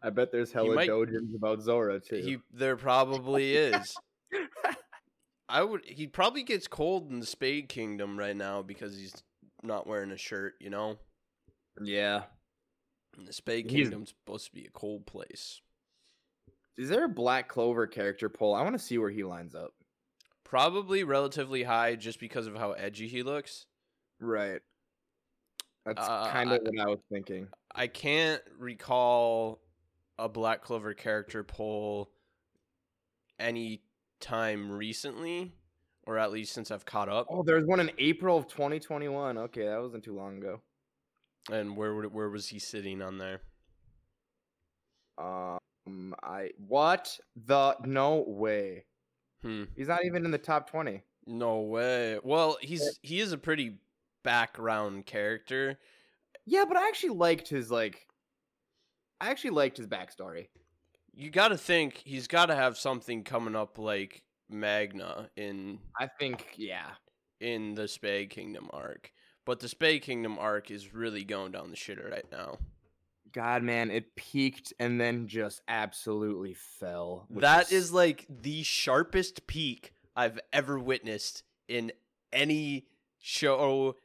[0.02, 2.16] I bet there's hella might- dojins about Zora too.
[2.24, 3.94] He there probably is.
[5.48, 5.84] I would.
[5.84, 9.14] He probably gets cold in the Spade Kingdom right now because he's
[9.62, 10.54] not wearing a shirt.
[10.60, 10.96] You know,
[11.82, 12.22] yeah.
[13.16, 15.60] and the Spade He's- Kingdom's supposed to be a cold place.
[16.76, 18.54] Is there a Black Clover character poll?
[18.54, 19.72] I want to see where he lines up.
[20.44, 23.66] Probably relatively high just because of how edgy he looks.
[24.20, 24.60] Right.
[25.84, 27.48] That's Uh, kind of what I was thinking.
[27.74, 29.60] I can't recall
[30.18, 32.10] a Black Clover character poll
[33.38, 33.82] any
[34.20, 35.52] time recently,
[36.04, 37.26] or at least since I've caught up.
[37.28, 39.36] Oh, there's one in April of 2021.
[39.36, 40.62] Okay, that wasn't too long ago.
[41.50, 43.42] And where would- where was he sitting on there?
[45.18, 48.86] Um, I what the no way.
[49.42, 49.64] Hmm.
[49.76, 51.02] He's not even in the top 20.
[51.26, 52.18] No way.
[52.22, 53.78] Well, he's he is a pretty
[54.24, 55.78] background character.
[56.44, 58.06] Yeah, but I actually liked his like.
[59.20, 60.48] I actually liked his backstory.
[61.14, 66.08] You got to think he's got to have something coming up like Magna in I
[66.18, 66.90] think yeah.
[67.40, 69.12] in the Spade Kingdom arc.
[69.46, 72.58] But the Spade Kingdom arc is really going down the shitter right now.
[73.32, 77.26] God, man, it peaked and then just absolutely fell.
[77.30, 81.92] That is like the sharpest peak I've ever witnessed in
[82.32, 82.86] any
[83.20, 83.96] show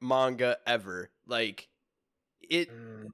[0.00, 1.10] manga ever.
[1.26, 1.68] Like
[2.40, 3.10] it Mm,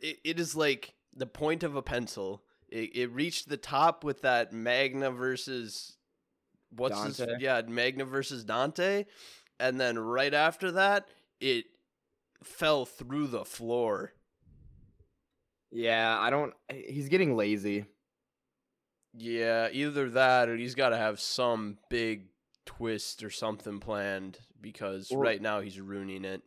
[0.00, 2.42] it, it is like the point of a pencil.
[2.68, 5.96] It, it reached the top with that Magna versus
[6.70, 9.06] what's his yeah Magna versus Dante,
[9.58, 11.08] and then right after that
[11.40, 11.66] it
[12.42, 14.12] fell through the floor.
[15.70, 16.52] Yeah, I don't.
[16.68, 17.86] He's getting lazy.
[19.12, 22.26] Yeah, either that or he's got to have some big
[22.64, 26.42] twist or something planned because Or- right now he's ruining it.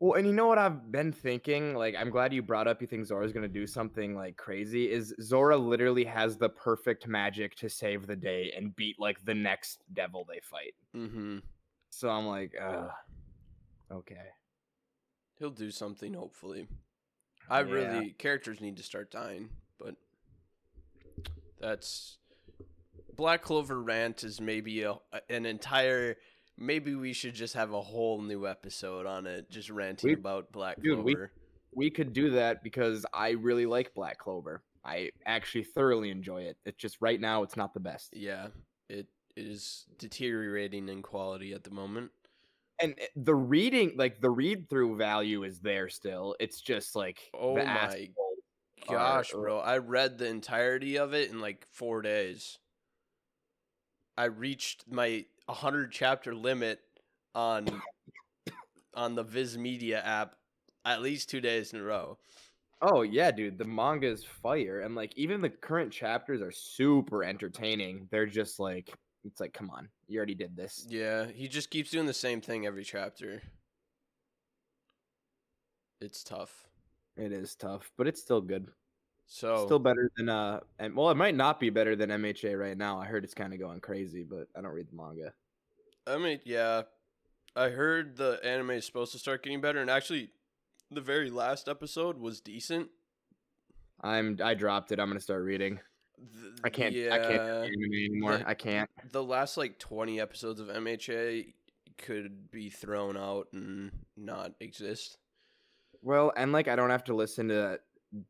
[0.00, 1.74] Well, and you know what I've been thinking?
[1.74, 2.80] Like, I'm glad you brought up.
[2.80, 4.90] You think Zora's gonna do something like crazy?
[4.90, 9.34] Is Zora literally has the perfect magic to save the day and beat like the
[9.34, 10.74] next devil they fight?
[10.96, 11.38] Mm-hmm.
[11.90, 12.88] So I'm like, uh,
[13.92, 14.30] okay.
[15.38, 16.66] He'll do something hopefully.
[17.48, 17.70] I Yeah.
[17.72, 19.94] really characters need to start dying, but
[21.60, 22.18] that's
[23.14, 24.96] Black Clover rant is maybe a
[25.28, 26.16] an entire.
[26.58, 30.52] Maybe we should just have a whole new episode on it, just ranting We- about
[30.52, 31.32] Black dude, we- Clover.
[31.74, 34.62] We could do that because I really like Black Clover.
[34.84, 36.58] I actually thoroughly enjoy it.
[36.66, 38.14] It's just right now it's not the best.
[38.14, 38.48] yeah,
[38.90, 42.10] it is deteriorating in quality at the moment.
[42.78, 46.36] And eh, the reading, like the read through value is there still.
[46.40, 48.08] It's just like Oh my assholes
[48.88, 52.58] are- Gosh, bro, I read the entirety of it in like four days.
[54.18, 56.80] I reached my 100 chapter limit
[57.34, 57.66] on
[58.94, 60.34] on the Viz Media app
[60.84, 62.18] at least two days in a row.
[62.80, 67.22] Oh yeah, dude, the manga is fire, and like even the current chapters are super
[67.22, 68.08] entertaining.
[68.10, 68.92] They're just like
[69.24, 70.84] it's like, come on, you already did this.
[70.88, 73.40] Yeah, he just keeps doing the same thing every chapter.
[76.00, 76.66] It's tough.
[77.16, 78.68] It is tough, but it's still good.
[79.26, 82.76] So Still better than uh, and well, it might not be better than MHA right
[82.76, 83.00] now.
[83.00, 85.32] I heard it's kind of going crazy, but I don't read the manga.
[86.06, 86.82] I mean, yeah,
[87.56, 90.30] I heard the anime is supposed to start getting better, and actually,
[90.90, 92.88] the very last episode was decent.
[94.02, 95.00] I'm I dropped it.
[95.00, 95.78] I'm gonna start reading.
[96.18, 96.94] th- I can't.
[96.94, 98.38] I can't yeah, do anime anymore.
[98.38, 98.90] the- I can't.
[99.12, 101.54] the last like 20 episodes of MHA
[101.98, 105.18] could be thrown out and not exist.
[106.02, 107.78] Well, and like I don't have to listen to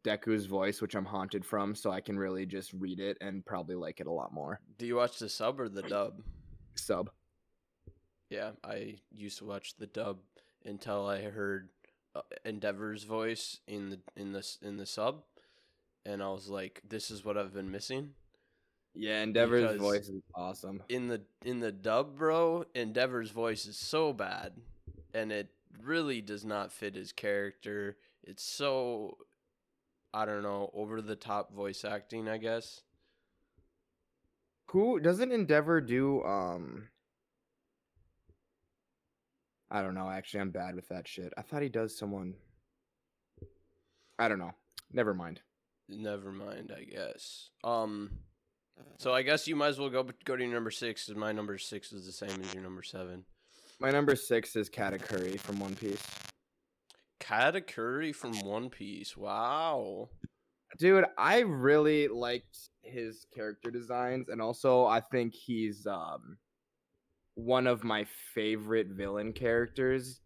[0.04, 3.74] Deku's voice, which I'm haunted from, so I can really just read it and probably
[3.74, 4.60] like it a lot more.
[4.78, 6.22] Do you watch the sub or the dub?
[6.74, 7.10] Sub.
[8.30, 10.18] Yeah, I used to watch the dub
[10.64, 11.68] until I heard
[12.14, 15.22] uh, Endeavor's voice in the in the in the sub,
[16.06, 18.14] and I was like, "This is what I've been missing."
[18.94, 20.82] Yeah, Endeavor's Because- voice is awesome.
[20.88, 24.52] In the in the dub, bro, Endeavor's voice is so bad,
[25.12, 25.48] and it
[25.82, 27.96] really does not fit his character.
[28.22, 29.18] It's so,
[30.14, 32.82] I don't know, over the top voice acting, I guess.
[34.70, 36.22] Who doesn't Endeavor do?
[36.22, 36.88] Um,
[39.70, 40.10] I don't know.
[40.10, 41.32] Actually, I'm bad with that shit.
[41.36, 42.34] I thought he does someone.
[44.18, 44.52] I don't know.
[44.92, 45.40] Never mind.
[45.88, 47.50] Never mind, I guess.
[47.64, 48.10] Um,
[48.98, 51.32] so I guess you might as well go go to your number six, because my
[51.32, 53.24] number six is the same as your number seven.
[53.80, 56.06] My number six is Katakuri from One Piece.
[57.22, 59.16] Katakuri from One Piece.
[59.16, 60.08] Wow.
[60.78, 66.38] Dude, I really liked his character designs, and also I think he's um
[67.34, 70.20] one of my favorite villain characters.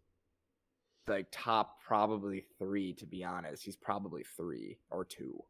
[1.08, 3.64] Like top probably three, to be honest.
[3.64, 5.44] He's probably three or two.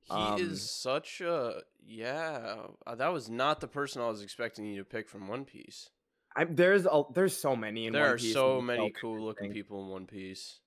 [0.00, 2.64] He Um, is such a yeah.
[2.86, 5.90] uh, That was not the person I was expecting you to pick from One Piece.
[6.36, 9.52] I, there's a, there's so many in there One are Piece, so many cool looking
[9.52, 10.60] people in One Piece.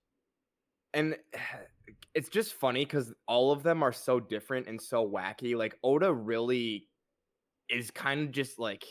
[0.93, 1.17] and
[2.13, 5.55] it's just funny because all of them are so different and so wacky.
[5.55, 6.88] Like Oda really
[7.69, 8.84] is kind of just like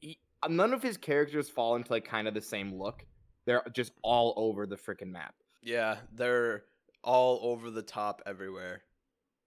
[0.00, 3.06] he, none of his characters fall into like kind of the same look.
[3.46, 6.64] They're just all over the freaking map, Yeah, they're
[7.04, 8.82] all over the top everywhere.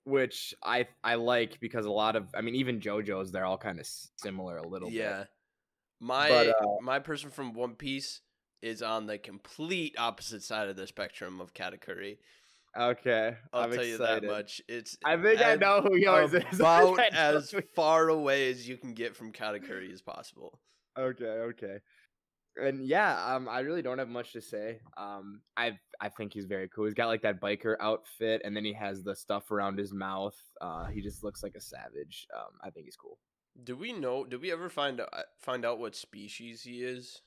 [0.06, 3.80] which I I like because a lot of I mean even JoJo's they're all kind
[3.80, 3.86] of
[4.18, 5.20] similar a little Yeah.
[5.20, 5.30] bit.
[6.00, 8.22] My But, uh my person from One Piece
[8.62, 12.18] is on the complete opposite side of the spectrum of Katakuri.
[12.78, 14.62] Okay, I'll I'm tell you that much.
[14.68, 16.44] It's I think I know who yours is.
[16.60, 20.60] about as far away as you can get from Katakuri as possible.
[20.98, 21.78] Okay, okay.
[22.62, 24.80] And yeah, um, I really don't have much to say.
[24.98, 26.86] Um, I I think he's very cool.
[26.86, 30.36] He's got like that biker outfit, and then he has the stuff around his mouth.
[30.62, 32.28] Uh, he just looks like a savage.
[32.36, 33.18] Um, I think he's cool.
[33.64, 34.26] Do we know?
[34.26, 37.22] Did we ever find out find out what species he is?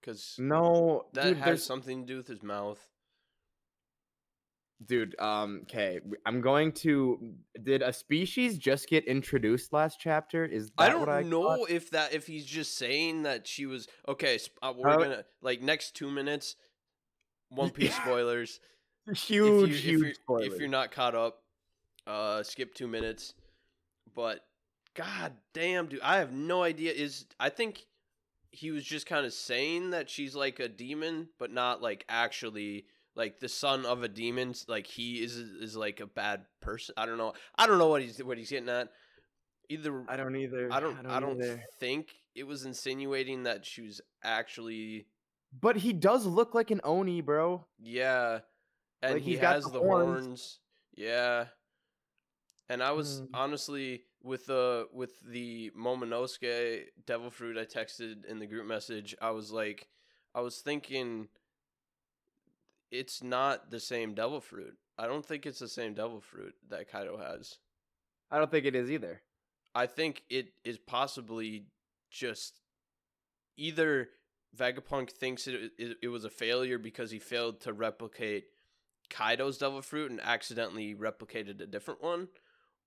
[0.00, 2.78] Because No, that dude, has there's something to do with his mouth.
[4.86, 5.14] dude.
[5.20, 7.34] Um, okay, I'm going to.
[7.62, 10.44] Did a species just get introduced last chapter?
[10.44, 11.70] Is that I don't I know caught?
[11.70, 14.38] if that if he's just saying that she was okay.
[14.62, 16.56] Uh, we're How- gonna like next two minutes.
[17.50, 18.60] One Piece spoilers.
[19.12, 20.44] Huge, if, you, huge if, you're, spoiler.
[20.44, 21.42] if you're not caught up,
[22.06, 23.34] uh, skip two minutes.
[24.14, 24.40] But
[24.94, 26.92] god damn, dude, I have no idea.
[26.92, 27.86] Is I think
[28.50, 32.86] he was just kind of saying that she's like a demon, but not like actually
[33.14, 34.54] like the son of a demon.
[34.68, 36.94] Like he is is like a bad person.
[36.96, 37.34] I don't know.
[37.56, 38.88] I don't know what he's what he's getting at.
[39.68, 40.68] Either I don't either.
[40.72, 41.62] I don't I don't, either.
[41.78, 45.06] think it was insinuating that she was actually
[45.52, 47.66] But he does look like an oni, bro.
[47.78, 48.40] yeah.
[49.02, 50.24] And Like, he has the the horns.
[50.26, 50.58] horns.
[50.96, 51.46] Yeah.
[52.70, 53.30] And I was Mm.
[53.34, 59.30] honestly with the with the Momonosuke devil fruit I texted in the group message, I
[59.32, 59.88] was like
[60.34, 61.28] I was thinking
[62.92, 64.78] it's not the same devil fruit.
[64.96, 67.58] I don't think it's the same devil fruit that Kaido has.
[68.30, 69.22] I don't think it is either.
[69.74, 71.66] I think it is possibly
[72.08, 72.60] just
[73.56, 74.10] either
[74.56, 78.46] Vegapunk thinks it, it it was a failure because he failed to replicate
[79.08, 82.28] Kaido's Devil Fruit and accidentally replicated a different one,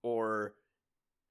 [0.04, 0.54] or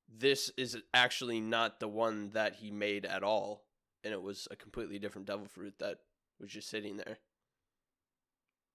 [0.08, 3.64] this is actually not the one that he made at all,
[4.02, 5.98] and it was a completely different Devil Fruit that
[6.40, 7.18] was just sitting there.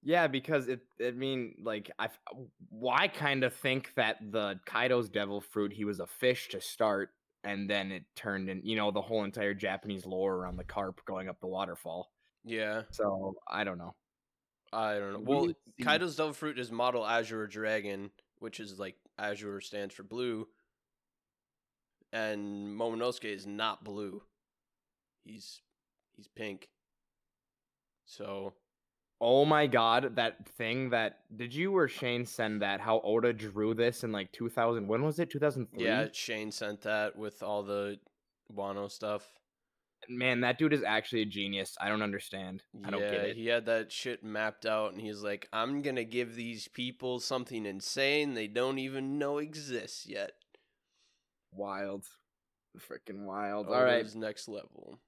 [0.03, 0.81] Yeah, because it.
[1.05, 2.09] I mean, like I.
[2.69, 7.09] Why kind of think that the Kaido's devil fruit he was a fish to start,
[7.43, 8.61] and then it turned in.
[8.63, 12.11] You know, the whole entire Japanese lore around the carp going up the waterfall.
[12.45, 13.95] Yeah, So I don't know.
[14.71, 15.19] I don't know.
[15.19, 15.47] Well,
[15.81, 20.47] Kaido's Devil Fruit is model Azure Dragon, which is like Azure stands for blue,
[22.11, 24.21] and Momonosuke is not blue.
[25.25, 25.61] He's
[26.15, 26.69] he's pink.
[28.05, 28.53] So
[29.19, 32.79] Oh my god, that thing that did you or Shane send that?
[32.79, 34.87] How Oda drew this in like 2000?
[34.87, 35.31] When was it?
[35.31, 35.83] 2003.
[35.83, 37.99] yeah, Shane sent that with all the
[38.55, 39.23] Wano stuff.
[40.09, 41.75] Man, that dude is actually a genius.
[41.79, 42.63] I don't understand.
[42.85, 43.35] I don't yeah, get it.
[43.35, 47.65] he had that shit mapped out, and he's like, "I'm gonna give these people something
[47.65, 50.31] insane they don't even know exists yet."
[51.51, 52.05] Wild.
[52.77, 53.67] Freaking wild.
[53.69, 54.05] Oh, all right.
[54.15, 54.99] Next level.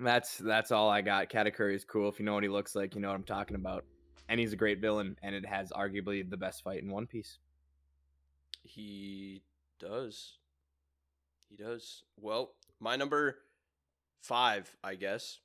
[0.00, 1.28] That's that's all I got.
[1.28, 2.08] Katakuri is cool.
[2.08, 3.84] If you know what he looks like, you know what I'm talking about.
[4.28, 7.38] And he's a great villain, and it has arguably the best fight in One Piece.
[8.62, 9.42] He
[9.80, 10.38] does.
[11.48, 12.02] He does.
[12.20, 13.38] Well, my number
[14.20, 15.38] five, I guess.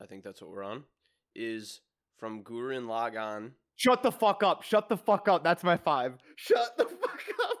[0.00, 0.84] I think that's what we're on.
[1.34, 1.80] Is
[2.16, 3.52] from Gurren Lagann.
[3.76, 4.62] Shut the fuck up.
[4.62, 5.42] Shut the fuck up.
[5.42, 6.14] That's my five.
[6.36, 7.58] Shut the fuck up.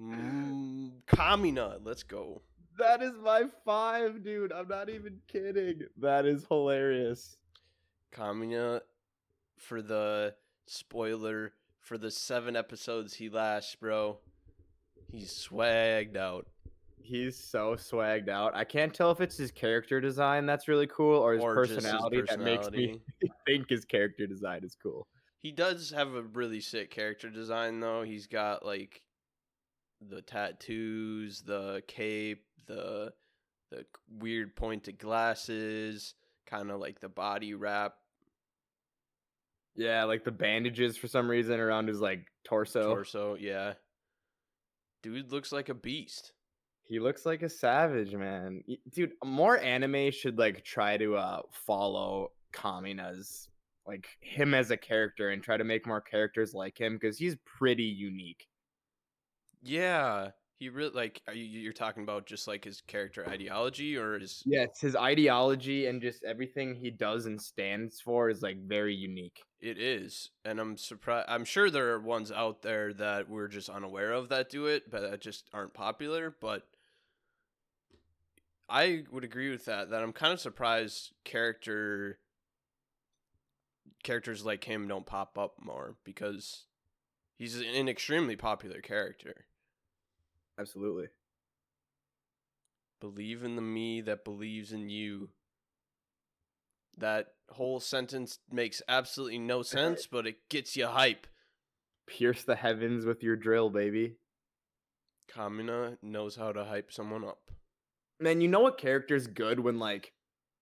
[0.00, 1.78] Mm, Kamina.
[1.82, 2.42] Let's go.
[2.78, 4.52] That is my five, dude.
[4.52, 5.82] I'm not even kidding.
[5.98, 7.36] That is hilarious.
[8.14, 8.80] Kamina
[9.58, 10.34] for the
[10.66, 14.18] spoiler for the seven episodes he lasts, bro.
[15.10, 16.46] He's swagged out.
[17.00, 18.54] He's so swagged out.
[18.54, 21.74] I can't tell if it's his character design that's really cool or his, or just
[21.74, 23.00] his personality, that makes me
[23.46, 25.06] think his character design is cool.
[25.40, 28.02] He does have a really sick character design though.
[28.02, 29.02] He's got like
[30.00, 33.12] the tattoos, the cape, the
[33.70, 33.84] the
[34.18, 36.14] weird pointed glasses,
[36.46, 37.94] kind of like the body wrap
[39.76, 42.94] Yeah, like the bandages for some reason around his like torso.
[42.94, 43.36] torso.
[43.36, 43.74] Yeah,
[45.02, 46.32] dude looks like a beast.
[46.88, 48.62] He looks like a savage, man.
[48.90, 53.48] Dude, more anime should like try to uh follow Kamina's
[53.86, 57.36] like him as a character and try to make more characters like him because he's
[57.44, 58.46] pretty unique.
[59.62, 61.22] Yeah, he really like.
[61.26, 64.42] Are you you're talking about just like his character ideology or his?
[64.46, 69.42] Yes, his ideology and just everything he does and stands for is like very unique.
[69.60, 71.28] It is, and I'm surprised.
[71.28, 74.90] I'm sure there are ones out there that we're just unaware of that do it,
[74.90, 76.34] but that just aren't popular.
[76.40, 76.62] But
[78.68, 79.90] I would agree with that.
[79.90, 82.18] That I'm kind of surprised character
[84.02, 86.66] characters like him don't pop up more because
[87.36, 89.46] he's an extremely popular character.
[90.58, 91.08] Absolutely.
[93.00, 95.30] Believe in the me that believes in you.
[96.96, 101.26] That whole sentence makes absolutely no sense, but it gets you hype.
[102.06, 104.16] Pierce the heavens with your drill, baby.
[105.30, 107.52] Kamina knows how to hype someone up.
[108.20, 110.12] Man, you know what character's good when like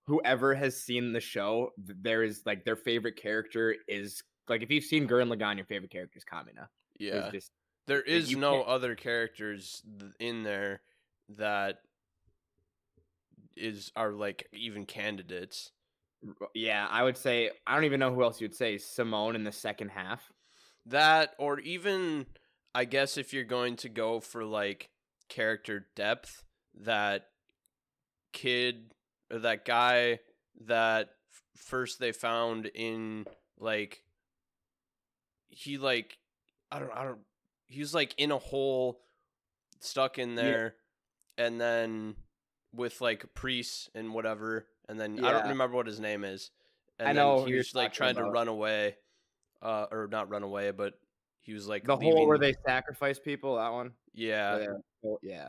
[0.07, 4.84] whoever has seen the show, there is like their favorite character is like if you've
[4.84, 6.68] seen Gurren Lagann, your favorite character is Kamina.
[6.98, 7.30] Yeah.
[7.30, 7.50] just
[7.86, 9.82] There is no can't- other characters
[10.20, 10.82] in there
[11.36, 11.78] that
[13.57, 15.72] is are like even candidates.
[16.54, 18.78] yeah, I would say I don't even know who else you'd say.
[18.78, 20.30] Simon in the second half.
[20.86, 22.26] That or even
[22.74, 24.90] I guess if you're going to go for like
[25.28, 26.44] character depth,
[26.82, 27.26] that
[28.33, 28.93] kid
[29.33, 30.18] or that guy
[30.66, 33.27] that f- first they found in
[33.59, 34.03] like
[35.49, 36.18] he like
[36.70, 37.20] I don't I don't
[37.66, 39.01] he was like in a hole
[39.81, 40.35] stuck in Yeah.
[40.37, 40.74] there
[41.39, 42.16] and then
[42.72, 46.51] with like priests and whatever and then I don't remember what his name is.
[46.99, 48.97] And I then know he was like trying to run away.
[49.62, 50.95] Uh or not run away, but
[51.41, 52.14] he was like The leaving.
[52.16, 53.57] whole where they sacrifice people.
[53.57, 53.93] That one.
[54.14, 54.59] Yeah.
[55.03, 55.14] yeah.
[55.22, 55.49] Yeah.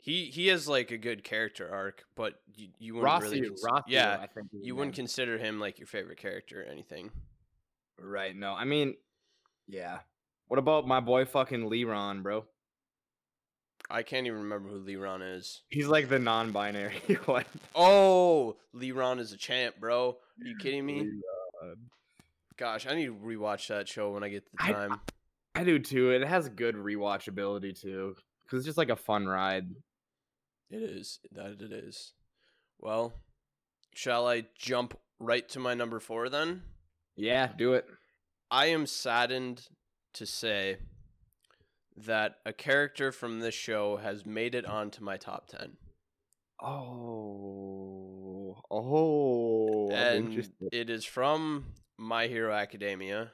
[0.00, 3.64] He he has like a good character arc, but you, you wouldn't Rossiu, really cons-
[3.64, 5.04] Rossiu, yeah, I think you wouldn't name.
[5.06, 7.10] consider him like your favorite character or anything.
[8.00, 8.34] Right.
[8.34, 8.94] No, I mean,
[9.66, 9.98] yeah.
[10.46, 12.44] What about my boy fucking Leeron, bro?
[13.90, 15.62] I can't even remember who Leeron is.
[15.68, 17.44] He's like the non-binary one.
[17.74, 20.10] Oh, Leeron is a champ, bro.
[20.10, 21.02] Are you kidding me?
[21.62, 21.74] Leeron.
[22.56, 25.00] Gosh, I need to rewatch that show when I get the I- time.
[25.54, 26.10] I do too.
[26.12, 29.66] It has good rewatchability too, because it's just like a fun ride.
[30.70, 32.12] It is that it is.
[32.78, 33.14] Well,
[33.94, 36.62] shall I jump right to my number four then?
[37.16, 37.86] Yeah, do it.
[38.50, 39.68] I am saddened
[40.14, 40.76] to say
[41.96, 45.76] that a character from this show has made it onto my top 10.
[46.60, 51.66] Oh, oh, and it is from
[51.96, 53.32] My Hero Academia.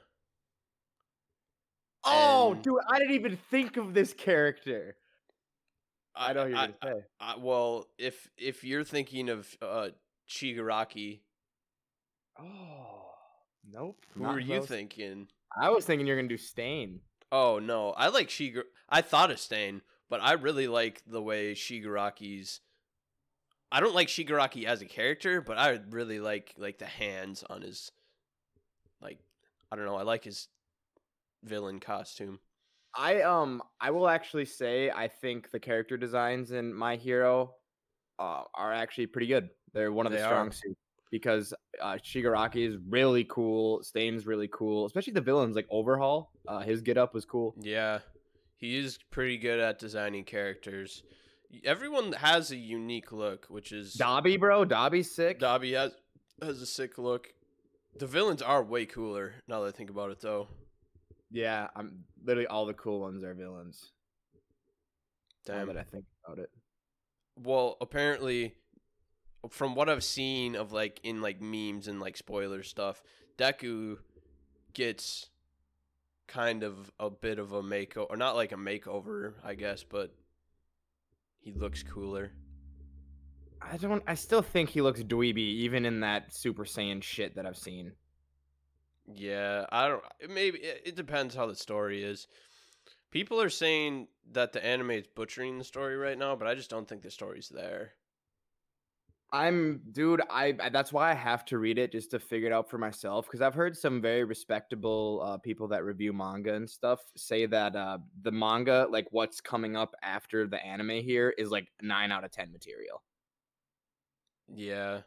[2.03, 4.97] Oh, and- dude, I didn't even think of this character.
[6.15, 7.03] I know who you're I, gonna say.
[7.19, 9.89] I- well, if if you're thinking of uh,
[10.29, 11.19] Shigaraki,
[12.39, 13.11] Oh,
[13.71, 13.97] nope.
[14.13, 15.27] who are you thinking?
[15.57, 17.01] I was thinking you're gonna do Stain.
[17.31, 18.63] Oh no, I like Shigar.
[18.89, 22.61] I thought of Stain, but I really like the way Shigaraki's.
[23.71, 27.61] I don't like Shigaraki as a character, but I really like like the hands on
[27.61, 27.91] his.
[29.01, 29.19] Like,
[29.71, 29.95] I don't know.
[29.95, 30.47] I like his
[31.43, 32.39] villain costume.
[32.97, 37.55] I um I will actually say I think the character designs in My Hero
[38.19, 39.49] uh, are actually pretty good.
[39.73, 40.29] They're one of the They are.
[40.29, 40.79] strong suits
[41.11, 43.83] because uh, Shigaraki is really cool.
[43.83, 46.31] Stain's really cool, especially the villains like Overhaul.
[46.47, 47.53] Uh, his get up was cool.
[47.59, 47.99] Yeah,
[48.57, 51.03] he is pretty good at designing characters.
[51.63, 55.39] Everyone has a unique look, which is Dabi, bro, Dabi's sick.
[55.39, 55.93] Dabi has
[56.41, 57.33] has a sick look.
[57.97, 60.47] The villains are way cooler now that I think about it, though.
[61.31, 63.91] Yeah, I'm literally all the cool ones are villains.
[65.45, 65.69] Damn.
[65.69, 66.49] it, I think about it.
[67.37, 68.55] Well, apparently,
[69.49, 73.03] from what I've seen of like in like memes and like spoiler stuff,
[73.37, 73.97] Deku
[74.73, 75.29] gets
[76.27, 80.13] kind of a bit of a makeover, or not like a makeover, I guess, but
[81.39, 82.31] he looks cooler.
[83.61, 84.03] I don't.
[84.07, 87.93] I still think he looks dweeby, even in that Super Saiyan shit that I've seen.
[89.13, 90.03] Yeah, I don't.
[90.29, 92.27] Maybe it, depends how the story is.
[93.11, 96.69] People are saying that the anime is butchering the story right now, but I just
[96.69, 97.93] don't think the story's there.
[99.31, 100.21] I'm, dude.
[100.29, 100.55] I.
[100.59, 103.25] I- That's why I have to read it just to figure it out for myself.
[103.25, 107.75] Because I've heard some very respectable uh, people that review manga and stuff say that
[107.75, 112.23] uh, the manga, like what's coming up after the anime here, is like nine out
[112.23, 113.03] of ten material.
[114.47, 115.01] Yeah,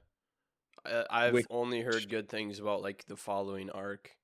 [0.84, 4.16] I, I've Which- only heard good things about like the following arc,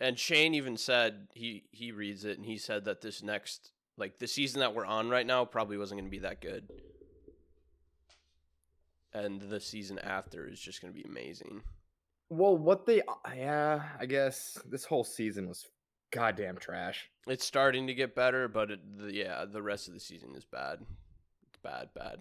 [0.00, 4.18] and Shane even said he he reads it and he said that this next like
[4.18, 6.68] the season that we're on right now probably wasn't going to be that good,
[9.12, 11.62] and the season after is just going to be amazing.
[12.30, 15.68] Well, what they, uh, yeah, I guess this whole season was
[16.10, 17.08] goddamn trash.
[17.26, 20.44] It's starting to get better, but it, the, yeah, the rest of the season is
[20.44, 20.78] bad.
[21.48, 22.20] It's bad, bad.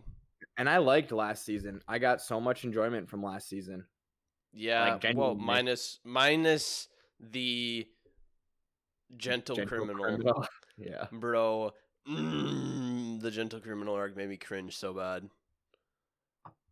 [0.58, 1.82] And I liked last season.
[1.88, 3.86] I got so much enjoyment from last season.
[4.54, 6.88] Yeah, well, minus minus
[7.20, 7.88] the
[9.18, 10.48] gentle, Gentle criminal,
[10.78, 11.08] yeah.
[11.12, 11.72] bro.
[12.08, 15.28] Mm, the gentle criminal arc made me cringe so bad.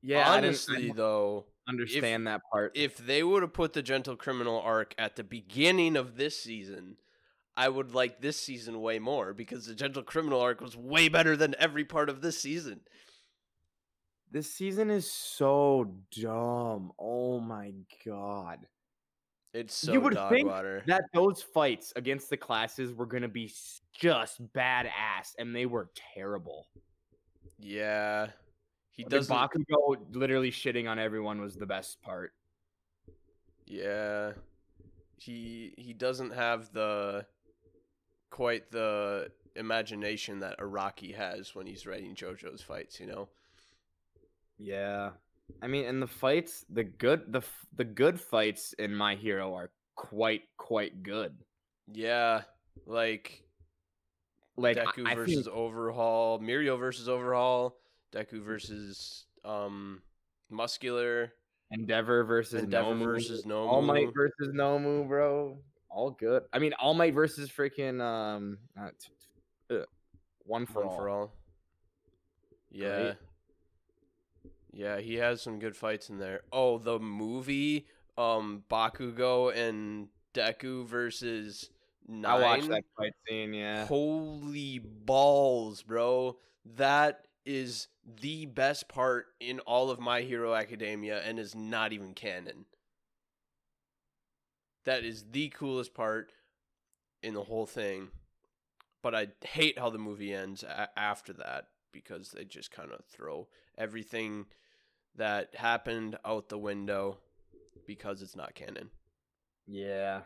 [0.04, 2.74] Yeah, didn't- I honestly, though, understand that part.
[2.76, 6.98] if they would have put the gentle criminal arc at the beginning of this season,
[7.56, 11.36] I would like this season way more because the gentle criminal arc was way better
[11.36, 12.82] than every part of this season.
[14.32, 16.94] This season is so dumb.
[16.98, 17.74] Oh my
[18.06, 18.60] god.
[19.54, 20.82] It's so You would dog think water.
[20.88, 23.52] That those fights against the classes were going to be
[23.94, 26.68] just badass and they were terrible.
[27.60, 28.28] yeah,
[28.92, 29.36] he doesn't.
[29.36, 32.34] Bakugo literally shitting on everyone was the best part.
[33.66, 34.32] Yeah.
[35.18, 37.26] He he doesn't have the
[38.30, 43.28] quite the imagination that Araki has when he's writing JoJo's fights, you know.
[44.62, 45.12] Yeah.
[45.62, 47.42] I mean, and the fights, the good the
[47.76, 51.36] the good fights in My Hero are quite quite good.
[51.92, 52.44] Yeah,
[52.86, 53.44] like
[54.56, 57.76] Like Deku I versus think Overhaul, Mirio versus Overhaul,
[58.14, 60.02] Deku versus um
[60.50, 61.34] Muscular,
[61.72, 63.68] Endeavor versus Endeavor Nomu, versus Nomu.
[63.68, 65.58] All Might versus Nomu, bro.
[65.90, 66.44] All good.
[66.54, 68.90] I mean, All Might versus freaking um, uh,
[69.74, 69.84] uh,
[70.46, 70.98] one for One all.
[70.98, 71.34] for all.
[72.72, 73.14] Yeah.
[74.74, 76.42] Yeah, he has some good fights in there.
[76.52, 81.70] Oh, the movie, um, Bakugo and Deku versus
[82.08, 82.26] Nine.
[82.32, 83.54] I watched that fight scene.
[83.54, 83.86] Yeah.
[83.86, 86.38] Holy balls, bro.
[86.78, 87.88] That is
[88.22, 92.66] the best part in all of My Hero Academia and is not even canon.
[94.86, 96.32] That is the coolest part
[97.22, 98.10] in the whole thing.
[99.02, 103.06] But I hate how the movie ends a- after that because they just kind of
[103.06, 103.48] throw
[103.78, 104.46] everything
[105.16, 107.18] that happened out the window
[107.86, 108.90] because it's not canon.
[109.68, 110.22] Yeah.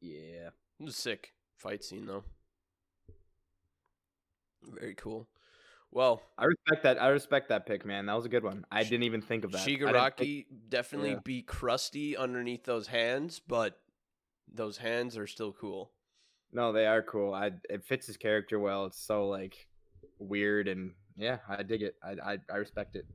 [0.00, 0.48] Yeah.
[0.78, 2.24] It was a sick fight scene though.
[4.62, 5.28] Very cool.
[5.92, 7.02] Well, I respect that.
[7.02, 8.06] I respect that pick, man.
[8.06, 8.64] That was a good one.
[8.70, 9.66] I didn't even think of that.
[9.66, 11.18] Shigaraki definitely yeah.
[11.24, 13.80] be crusty underneath those hands, but
[14.52, 15.90] those hands are still cool.
[16.52, 17.34] No, they are cool.
[17.34, 18.86] I it fits his character well.
[18.86, 19.66] It's so like
[20.18, 21.96] weird and yeah, I dig it.
[22.02, 23.06] I I, I respect it.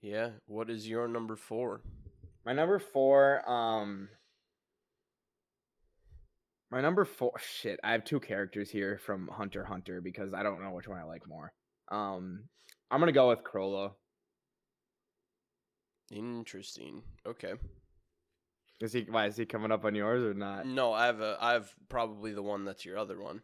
[0.00, 0.30] Yeah.
[0.46, 1.82] What is your number four?
[2.44, 4.08] My number four, um
[6.70, 10.62] my number four shit, I have two characters here from Hunter Hunter because I don't
[10.62, 11.52] know which one I like more.
[11.90, 12.44] Um
[12.90, 13.92] I'm gonna go with Chrollo.
[16.10, 17.02] Interesting.
[17.26, 17.54] Okay.
[18.80, 20.66] Is he why is he coming up on yours or not?
[20.66, 23.42] No, I have a I have probably the one that's your other one.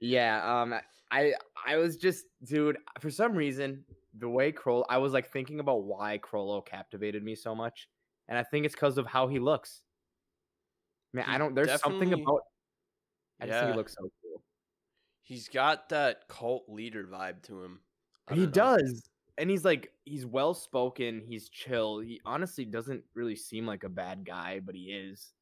[0.00, 0.74] Yeah, um
[1.10, 1.32] I
[1.66, 3.84] I was just dude, for some reason,
[4.18, 7.88] the way Chrollo I was like thinking about why Chrollo captivated me so much.
[8.28, 9.82] And I think it's because of how he looks.
[11.12, 12.40] Man, I don't there's something about
[13.40, 13.70] I just think Yeah.
[13.72, 14.42] he looks so cool.
[15.22, 17.80] He's got that cult leader vibe to him.
[18.32, 18.46] He know.
[18.46, 19.02] does.
[19.38, 22.00] and he's like he's well spoken, he's chill.
[22.00, 25.32] He honestly doesn't really seem like a bad guy, but he is.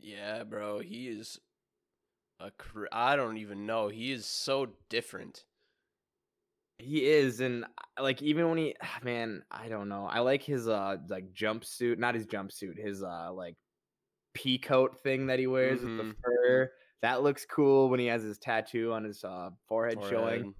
[0.00, 1.38] Yeah, bro, he is
[2.40, 3.88] a cr- I don't even know.
[3.88, 5.44] He is so different.
[6.78, 10.06] He is, and uh, like even when he, man, I don't know.
[10.06, 13.56] I like his uh like jumpsuit, not his jumpsuit, his uh like
[14.34, 16.16] pea coat thing that he wears with the Mhm.
[16.22, 16.72] fur.
[17.02, 20.54] That looks cool when he has his tattoo on his uh forehead, showing.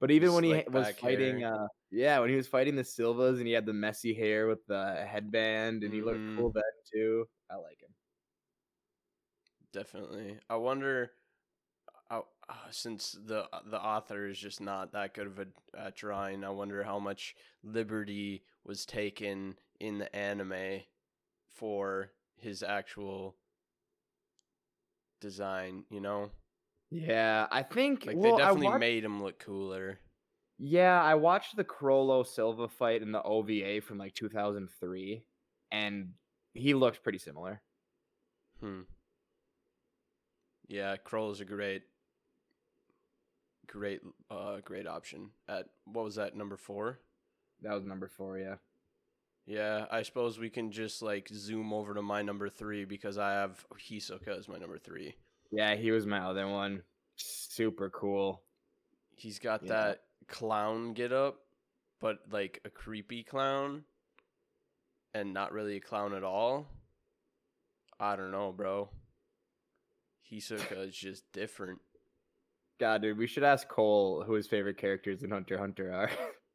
[0.00, 3.46] But even when he was fighting, uh yeah, when he was fighting the Silvas and
[3.48, 6.06] he had the messy hair with the headband and he Mhm.
[6.06, 7.28] looked cool then too.
[7.50, 7.94] I like him.
[9.72, 10.38] Definitely.
[10.48, 11.12] I wonder
[12.48, 15.46] uh, uh, since the the author is just not that good of a
[15.78, 20.80] at drawing, I wonder how much liberty was taken in the anime
[21.54, 23.36] for his actual
[25.20, 26.30] design, you know?
[26.90, 29.98] Yeah, I think Like well, they definitely watched- made him look cooler.
[30.58, 35.22] Yeah, I watched the Chrollo Silva fight in the OVA from like 2003,
[35.70, 36.14] and
[36.54, 37.60] he looked pretty similar.
[38.60, 38.82] Hmm.
[40.68, 41.82] Yeah, Kroll is a great
[43.66, 44.00] great
[44.30, 46.98] uh great option at what was that number 4?
[47.62, 48.56] That was number four, yeah.
[49.46, 53.32] Yeah, I suppose we can just like zoom over to my number three because I
[53.32, 55.14] have Hisoka as my number three.
[55.50, 56.82] Yeah, he was my other one.
[57.14, 58.42] Super cool.
[59.14, 59.68] He's got Yeah.
[59.72, 61.40] that clown get up,
[62.00, 63.84] but like a creepy clown
[65.14, 66.66] and not really a clown at all.
[67.98, 68.90] I don't know, bro.
[70.30, 71.80] Hisoka is just different.
[72.78, 76.10] God, dude, we should ask Cole who his favorite characters in Hunter Hunter are.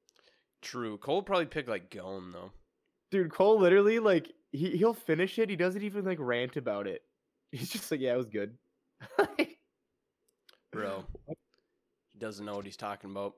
[0.61, 0.97] True.
[0.97, 2.51] Cole probably pick like Gon though.
[3.09, 5.49] dude, Cole literally like he he'll finish it.
[5.49, 7.01] He doesn't even like rant about it.
[7.51, 8.55] He's just like, yeah, it was good.
[10.71, 11.03] Bro.
[11.27, 13.33] He doesn't know what he's talking about.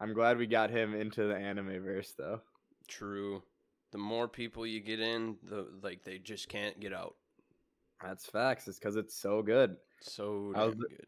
[0.00, 2.40] I'm glad we got him into the anime verse though.
[2.88, 3.42] True.
[3.92, 7.14] The more people you get in, the like they just can't get out.
[8.02, 8.66] That's facts.
[8.68, 9.76] It's because it's so good.
[10.00, 11.06] So I damn was- good.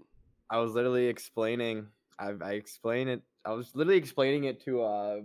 [0.50, 1.86] I was literally explaining.
[2.18, 3.22] I I explain it.
[3.44, 5.16] I was literally explaining it to uh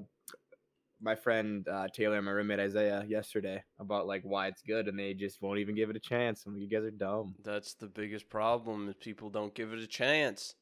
[1.02, 5.00] my friend uh, Taylor and my roommate Isaiah yesterday about like why it's good, and
[5.00, 6.46] they just won't even give it a chance.
[6.46, 7.36] And you guys are dumb.
[7.44, 10.56] That's the biggest problem is people don't give it a chance.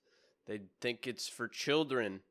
[0.45, 2.21] They think it's for children.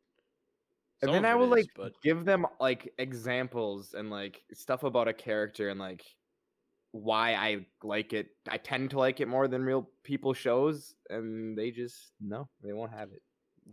[1.02, 5.08] And then I will is, like but give them like examples and like stuff about
[5.08, 6.02] a character and like
[7.02, 8.28] why I like it.
[8.48, 12.72] I tend to like it more than real people shows, and they just no, they
[12.72, 13.22] won't have it.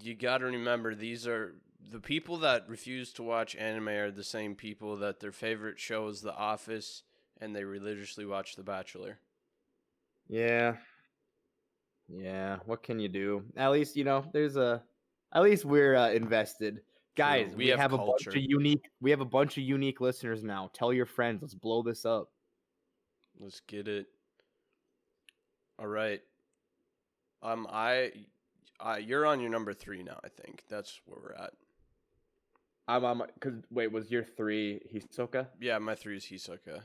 [0.02, 1.56] you got to remember these are
[1.92, 6.08] the people that refuse to watch anime are the same people that their favorite show
[6.08, 7.04] is The Office
[7.42, 9.20] and they religiously watch The Bachelor.
[10.28, 10.78] Yeah.
[12.08, 13.44] Yeah, what can you do?
[13.56, 14.84] At least, you know, there's a
[15.34, 16.82] at least we're uh, invested.
[17.16, 20.02] Guys, we we, have have, a bunch of unique we have a bunch of unique
[20.02, 20.70] listeners now.
[20.74, 22.30] Tell your friends, let's blow this up.
[23.40, 24.08] Let's get it.
[25.80, 26.22] All right.
[27.42, 28.12] Um, I,
[28.80, 30.20] I, you're on your number three now.
[30.24, 31.54] I think that's where we're at.
[32.88, 35.48] I'm on cuz wait, was your 3 Hisoka?
[35.60, 36.84] Yeah, my three is Hisoka.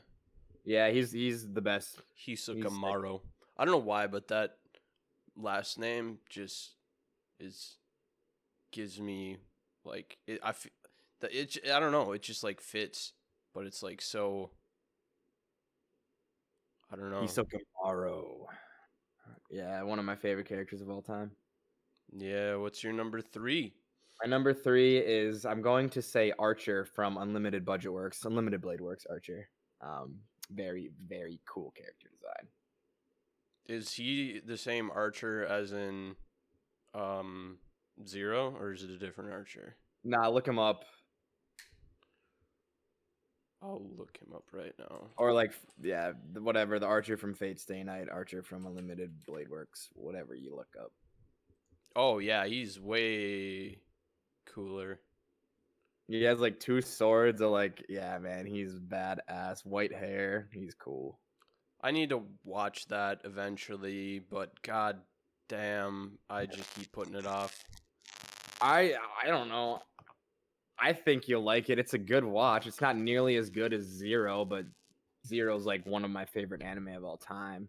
[0.65, 2.01] Yeah, he's he's the best.
[2.27, 2.73] Hisoka He's.
[2.73, 3.23] Morow.
[3.57, 4.59] I don't know why, but that
[5.37, 6.75] last name just
[7.41, 7.77] is
[8.71, 9.39] gives me
[9.85, 10.73] like it, I feel
[11.21, 11.59] that it.
[11.73, 12.13] I don't know.
[12.13, 13.13] It just like fits,
[13.55, 14.51] but it's like so.
[16.93, 17.23] I don't know.
[17.23, 18.47] Hisoka Morow.
[19.51, 21.31] Yeah, one of my favorite characters of all time.
[22.13, 23.75] Yeah, what's your number three?
[24.23, 28.81] My number 3 is I'm going to say Archer from Unlimited Budget Works, Unlimited Blade
[28.81, 29.49] Works Archer.
[29.81, 30.17] Um
[30.51, 32.49] very very cool character design.
[33.67, 36.17] Is he the same Archer as in
[36.95, 37.59] um
[38.07, 39.77] Zero, or is it a different Archer?
[40.05, 40.85] Nah, look him up.
[43.63, 45.09] I'll look him up right now.
[45.17, 45.53] Or like,
[45.83, 46.79] yeah, the- whatever.
[46.79, 50.93] The Archer from Fate Stay Night, Archer from Unlimited Blade Works, whatever you look up.
[51.97, 53.81] Oh yeah, he's way
[54.47, 55.01] cooler.
[56.07, 57.41] He has like two swords.
[57.41, 59.67] Of like, yeah, man, he's badass.
[59.67, 61.19] White hair, he's cool.
[61.83, 65.01] I need to watch that eventually, but god
[65.49, 67.57] damn, I just keep putting it off.
[68.61, 69.81] I I don't know.
[70.81, 71.79] I think you'll like it.
[71.79, 72.67] It's a good watch.
[72.67, 74.65] It's not nearly as good as Zero, but
[75.27, 77.69] Zero's like one of my favorite anime of all time.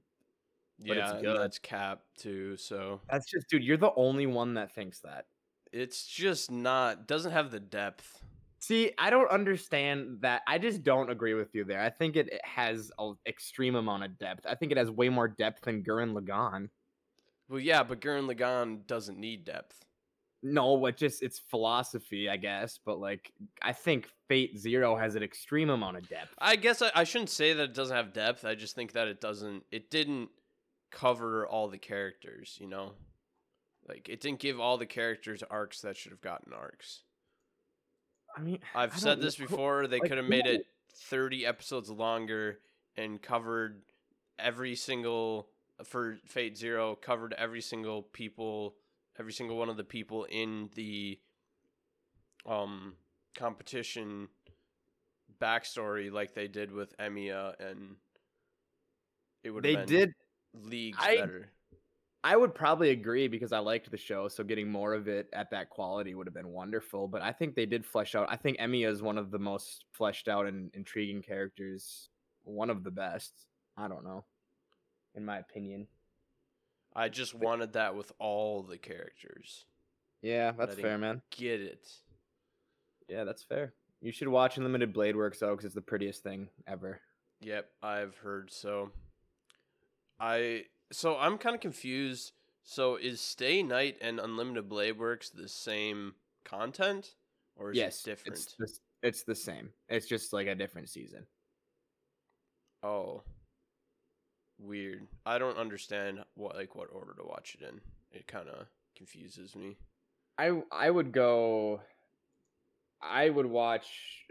[0.80, 3.64] But it's yeah, that's Cap too, so That's just, dude.
[3.64, 5.26] You're the only one that thinks that.
[5.74, 8.22] it's just not doesn't have the depth.
[8.62, 10.42] See, I don't understand that.
[10.48, 11.82] I just don't agree with you there.
[11.82, 14.46] I think it it has an extreme amount of depth.
[14.46, 16.70] I think it has way more depth than Gurren Lagann.
[17.50, 19.86] Well, yeah, but Gurren Lagann doesn't need depth.
[20.42, 22.80] No, what just it's philosophy, I guess.
[22.84, 23.32] But like,
[23.62, 26.34] I think Fate Zero has an extreme amount of depth.
[26.38, 28.46] I guess I, I shouldn't say that it doesn't have depth.
[28.46, 29.64] I just think that it doesn't.
[29.72, 30.30] It didn't
[30.92, 32.58] cover all the characters.
[32.62, 32.94] You know,
[33.88, 37.04] like it didn't give all the characters arcs that should have gotten arcs.
[38.38, 39.88] I mean, I've I said this before.
[39.88, 42.60] They like, could have made it 30 episodes longer
[42.96, 43.82] and covered
[44.38, 45.48] every single
[45.84, 48.76] for Fate Zero covered every single people
[49.20, 51.20] every single one of the people in the
[52.46, 52.94] um
[53.38, 54.28] competition
[55.42, 57.96] backstory like they did with Emiya and
[59.44, 60.14] it would They been did.
[60.54, 61.52] leagues I- better.
[62.22, 65.52] I would probably agree because I liked the show, so getting more of it at
[65.52, 67.08] that quality would have been wonderful.
[67.08, 68.28] But I think they did flesh out.
[68.30, 72.10] I think Emiya is one of the most fleshed out and intriguing characters,
[72.44, 73.32] one of the best.
[73.78, 74.26] I don't know,
[75.16, 75.88] in my opinion.
[76.96, 79.66] I just wanted that with all the characters.
[80.22, 81.22] Yeah, that's fair, man.
[81.32, 81.88] Get it.
[83.08, 83.74] Yeah, that's fair.
[84.02, 87.02] You should watch Unlimited Blade Works though, because it's the prettiest thing ever.
[87.42, 88.92] Yep, I've heard so.
[90.20, 92.34] I so I'm kind of confused.
[92.64, 96.14] So is Stay Night and Unlimited Blade Works the same
[96.44, 97.16] content,
[97.56, 98.38] or is yes, it different?
[98.38, 99.70] It's the, it's the same.
[99.88, 101.26] It's just like a different season.
[102.84, 103.24] Oh,
[104.60, 105.08] weird.
[105.26, 107.80] I don't understand what like what order to watch it in.
[108.12, 109.78] It kind of confuses me.
[110.38, 111.82] I I would go.
[113.02, 113.88] I would watch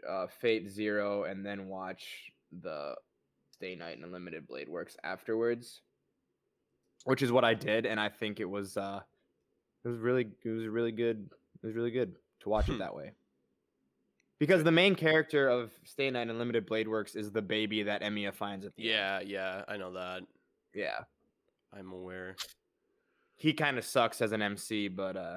[0.08, 2.04] uh, Fate Zero and then watch
[2.62, 2.94] the
[3.54, 5.80] Stay Night and Unlimited Blade Works afterwards,
[7.04, 9.00] which is what I did, and I think it was uh,
[9.84, 11.30] it was really it was really good.
[11.62, 12.72] It was really good to watch Hmm.
[12.74, 13.12] it that way.
[14.38, 18.02] Because the main character of Stay Night and Unlimited Blade Works is the baby that
[18.02, 18.90] Emiya finds at the end.
[18.90, 20.22] Yeah, yeah, I know that.
[20.74, 21.00] Yeah.
[21.72, 22.36] I'm aware.
[23.36, 25.36] He kind of sucks as an MC, but uh,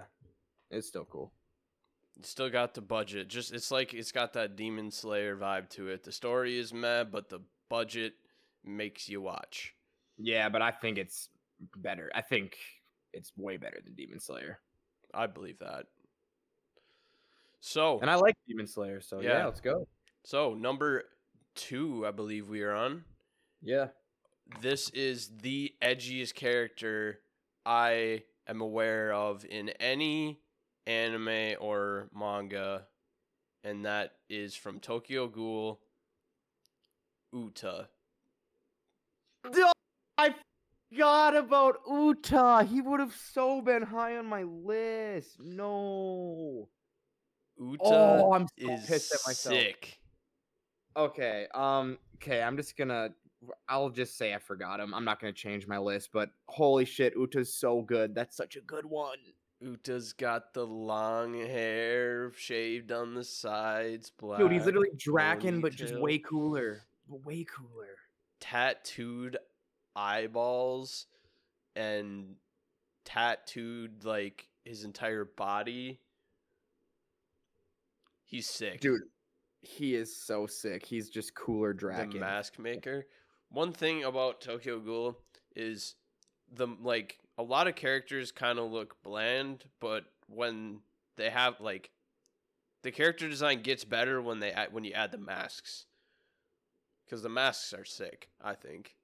[0.70, 1.32] it's still cool.
[2.18, 3.28] It's still got the budget.
[3.28, 6.04] Just it's like it's got that Demon Slayer vibe to it.
[6.04, 7.40] The story is meh, but the
[7.70, 8.14] budget
[8.64, 9.74] makes you watch.
[10.18, 11.30] Yeah, but I think it's
[11.78, 12.12] better.
[12.14, 12.58] I think
[13.14, 14.60] it's way better than Demon Slayer.
[15.14, 15.86] I believe that.
[17.62, 19.46] So And I like Demon Slayer, so yeah, Yeah.
[19.46, 19.88] let's go.
[20.24, 21.04] so number
[21.56, 23.06] two, I believe we are on.
[23.62, 23.88] Yeah.
[24.60, 27.22] This is the edgiest character
[27.66, 30.42] I am aware of in any
[30.88, 32.88] anime or manga,
[33.64, 35.80] and that is from Tokyo Ghoul
[37.32, 37.88] Uta.
[40.18, 40.36] I
[40.92, 42.64] forgot about Uta.
[42.70, 45.40] He would have so been high on my list.
[45.40, 46.68] No.
[47.62, 49.56] Uta Oh, I'm so is pissed at myself.
[49.56, 50.00] sick.
[50.98, 51.48] Okay.
[51.54, 51.98] Um.
[52.16, 52.42] Okay.
[52.42, 53.10] I'm just gonna.
[53.70, 54.94] I'll just say I forgot him.
[54.94, 58.14] I'm not gonna change my list, but holy shit, Uta's so good.
[58.14, 59.18] That's such a good one.
[59.62, 64.40] Uta's got the long hair shaved on the sides, black.
[64.40, 66.82] Dude, he's literally Draken, but just way cooler.
[67.08, 67.98] But way cooler.
[68.40, 69.38] tattooed
[69.96, 71.06] eyeballs
[71.76, 72.36] and
[73.06, 76.00] tattooed like his entire body.
[78.32, 78.80] He's sick.
[78.80, 79.02] Dude,
[79.62, 80.86] he is so sick.
[80.86, 83.06] He's just cooler the mask maker.
[83.50, 85.18] One thing about Tokyo Ghoul
[85.54, 85.96] is
[86.50, 90.80] the like a lot of characters kind of look bland, but when
[91.18, 91.92] they have like
[92.84, 95.88] the character design gets better when they add, when you add the masks.
[97.10, 98.96] Cuz the masks are sick, I think.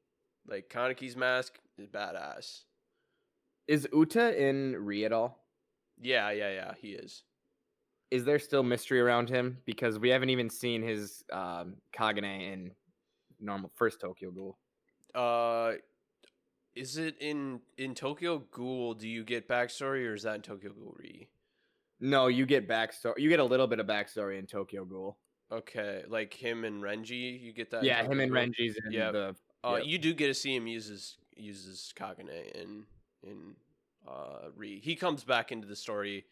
[0.47, 2.63] Like Kaneki's mask is badass.
[3.67, 5.43] Is Uta in Re at all?
[5.99, 7.23] Yeah, yeah, yeah, he is.
[8.09, 9.57] Is there still mystery around him?
[9.65, 12.71] Because we haven't even seen his um, Kagune in
[13.39, 14.57] normal first Tokyo Ghoul.
[15.13, 15.73] Uh
[16.75, 20.71] is it in in Tokyo Ghoul do you get backstory or is that in Tokyo
[20.73, 21.27] Ghoul Re?
[21.99, 23.17] No, you get backstory.
[23.17, 25.17] You get a little bit of backstory in Tokyo Ghoul.
[25.51, 27.83] Okay, like him and Renji, you get that.
[27.83, 29.13] yeah, him and Renji's in Yep.
[29.13, 29.35] the.
[29.63, 29.85] Uh, Yep.
[29.85, 32.85] you do get to see him uses uses Kagune in
[33.23, 33.55] in
[34.07, 34.79] uh Re.
[34.79, 36.25] He comes back into the story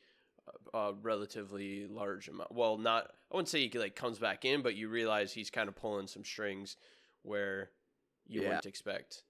[0.73, 2.51] a relatively large amount.
[2.53, 5.69] Well, not I wouldn't say he like comes back in, but you realize he's kind
[5.69, 6.77] of pulling some strings
[7.23, 7.71] where
[8.27, 8.43] you Yeah.
[8.43, 9.23] wouldn't expect.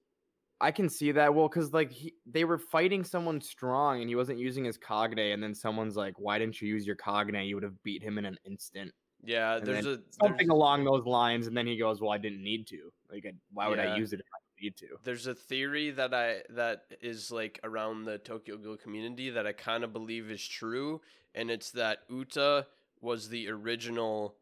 [0.61, 1.35] I can see that.
[1.35, 5.33] Well, because like he, they were fighting someone strong, and he wasn't using his Kagune,
[5.33, 7.45] and then someone's like, "Why didn't you use your Kagune?
[7.47, 8.93] You would have beat him in an instant."
[9.23, 12.19] Yeah, And there's a Something there's, along those lines, and then he goes, "Well, I
[12.19, 12.91] didn't need to.
[13.09, 13.81] Like, I, why would Yeah.
[13.81, 14.27] I use it if
[14.61, 19.29] need to?" there's a theory that I that is like around the Tokyo Ghoul community
[19.29, 21.01] that I kind of believe is true,
[21.33, 22.67] and it's that Uta
[23.01, 24.35] was the original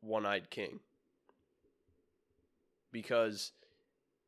[0.00, 0.80] one-eyed king.
[2.90, 3.52] Because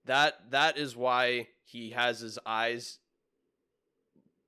[0.04, 2.98] that that is why he has his eyes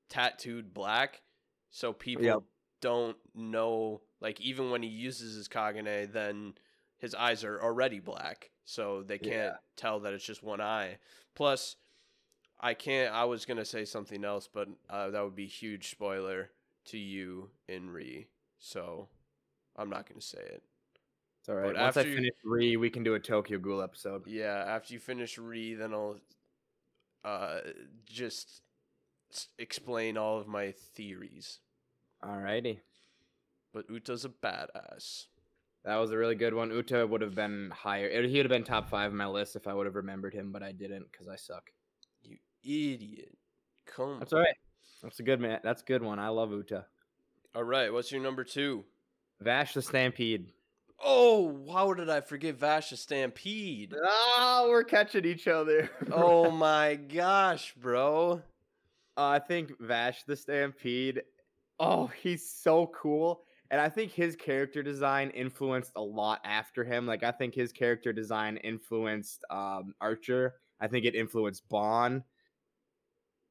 [0.09, 1.23] tattooed black
[1.71, 2.43] so people Yep.
[2.81, 4.03] don't know.
[4.21, 6.55] Like even when he uses his Kagune, then
[6.99, 9.57] his eyes are already black, so they can't Yeah.
[9.77, 10.99] tell that it's just one eye.
[11.35, 11.77] Plus,
[12.61, 13.13] I can't.
[13.15, 16.51] I was gonna say something else, but uh, that would be huge spoiler
[16.87, 18.29] to you in Re.
[18.59, 19.09] So
[19.77, 20.63] I'm not gonna say it.
[21.41, 21.75] It's all right.
[21.75, 24.27] But Once I after you- finish three, we can do a Tokyo Ghoul episode.
[24.29, 26.21] Yeah, after you finish Re, then I'll
[27.25, 27.61] uh,
[28.05, 28.63] just
[29.59, 31.59] explain all of my theories.
[32.23, 32.79] Alrighty.
[33.73, 35.27] But Uta's a badass.
[35.85, 36.70] That was a really good one.
[36.70, 38.09] Uta would have been higher.
[38.22, 40.53] He would have been top five on my list if I would have remembered him,
[40.53, 41.70] but I didn't because I suck.
[42.22, 43.37] You idiot.
[43.87, 44.18] Come.
[44.20, 44.57] That's all right.
[45.03, 45.61] That's a good man.
[45.64, 46.20] That's a good one.
[46.20, 46.87] I love Uta.
[47.55, 48.85] All right, what's your number two?
[49.41, 50.53] Vash the Stampede.
[51.05, 53.93] Oh, how did I forget Vash the Stampede?
[54.07, 55.91] Ah, we're catching each other.
[56.12, 58.41] oh my gosh, bro.
[59.16, 61.22] Uh, I think Vash the Stampede.
[61.80, 63.43] Oh, he's so cool.
[63.73, 67.07] And I think his character design influenced a lot after him.
[67.07, 70.57] Like I think his character design influenced um, Archer.
[70.79, 72.23] I think it influenced Bond.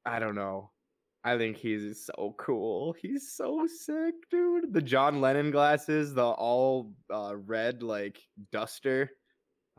[0.05, 0.69] I don't know.
[1.23, 2.93] I think he's so cool.
[2.93, 4.71] He's so sick, dude.
[4.71, 9.09] The John Lennon glasses, the all uh, red like duster.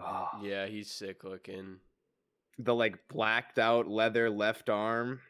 [0.01, 1.77] Oh, Yeah, he's sick looking.
[2.59, 5.21] The like blacked out leather left arm.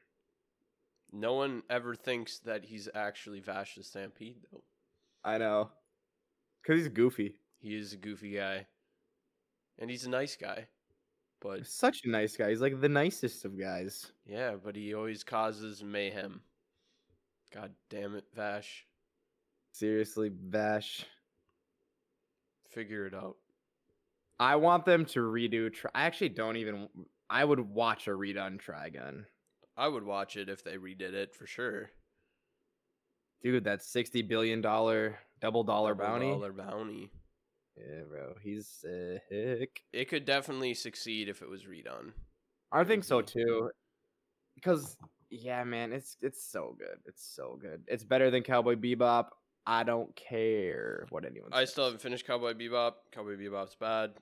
[1.13, 4.63] No one ever thinks that he's actually Vash the Stampede, though.
[5.25, 5.71] I know.
[6.67, 7.35] Cause he's goofy.
[7.59, 8.67] He is a goofy guy.
[9.79, 10.67] And he's a nice guy.
[11.41, 12.51] But such a nice guy.
[12.51, 14.13] He's like the nicest of guys.
[14.25, 16.41] yeah, but he always causes mayhem.
[17.53, 18.87] God damn it, Vash.
[19.73, 21.05] Seriously, Vash.
[22.71, 23.37] Figure it out.
[24.39, 25.73] I want them to redo.
[25.73, 26.89] Tri- I actually don't even.
[27.29, 29.25] I would watch a redone Trigun.
[29.77, 31.91] I would watch it if they redid it for sure.
[33.43, 36.29] Dude, that sixty billion dollar double dollar bounty.
[36.31, 36.61] Double bounty.
[36.63, 37.11] Dollar bounty.
[37.77, 39.83] Yeah, bro, he's sick.
[39.93, 42.13] It could definitely succeed if it was redone.
[42.71, 43.27] I think so Mhm.
[43.27, 43.71] too.
[44.55, 44.97] Because
[45.31, 47.01] yeah, man, it's it's so good.
[47.07, 47.83] It's so good.
[47.89, 49.31] It's better than Cowboy Bebop.
[49.67, 51.51] I don't care what anyone.
[51.53, 52.95] I still haven't finished Cowboy Bebop.
[53.13, 54.13] Cowboy Bebop's bad.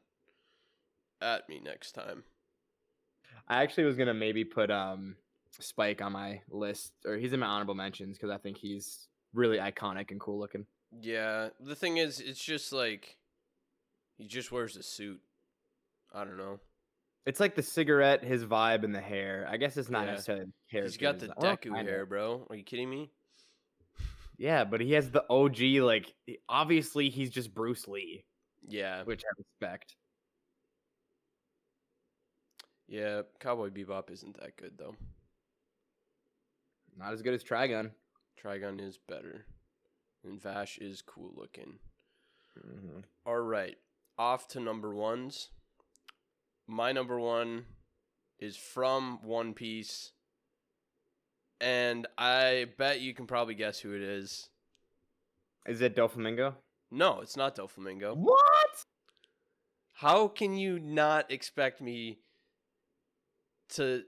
[1.21, 2.25] At me next time.
[3.49, 5.16] I actually was gonna maybe put um
[5.59, 9.59] Spike on my list, or he's in my honorable mentions because I think he's really
[9.59, 10.66] iconic and cool looking.
[11.01, 13.16] Yeah, the thing is, it's just like
[14.18, 15.20] he just wears a suit.
[16.12, 16.59] I don't know.
[17.26, 19.47] It's like the cigarette, his vibe, and the hair.
[19.49, 20.12] I guess it's not Yeah.
[20.12, 20.83] necessarily hair.
[20.85, 22.47] He's got the Deku hair, bro.
[22.51, 23.11] Are you kidding me?
[24.39, 25.81] Yeah, but he has the OG.
[25.83, 26.14] Like,
[26.49, 28.24] obviously, he's just Bruce Lee,
[28.66, 29.97] Yeah, which I respect.
[32.89, 33.20] yeah.
[33.39, 34.97] Cowboy Bebop isn't that good though.
[36.97, 37.91] Not as good as Trigun.
[38.43, 39.45] Trigun is better,
[40.24, 41.78] and Vash is cool looking.
[42.59, 43.01] Mm-hmm.
[43.26, 43.76] All right,
[44.18, 45.51] off to number ones.
[46.66, 47.64] My number one
[48.38, 50.12] is from One Piece,
[51.61, 54.49] and I bet you can probably guess who it is.
[55.66, 56.55] Is it Doflamingo?
[56.91, 58.16] No, it's not Doflamingo.
[58.16, 58.84] What?
[59.93, 62.20] How can you not expect me
[63.70, 64.05] to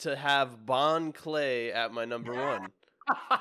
[0.00, 2.72] to have Bon Clay at my number one?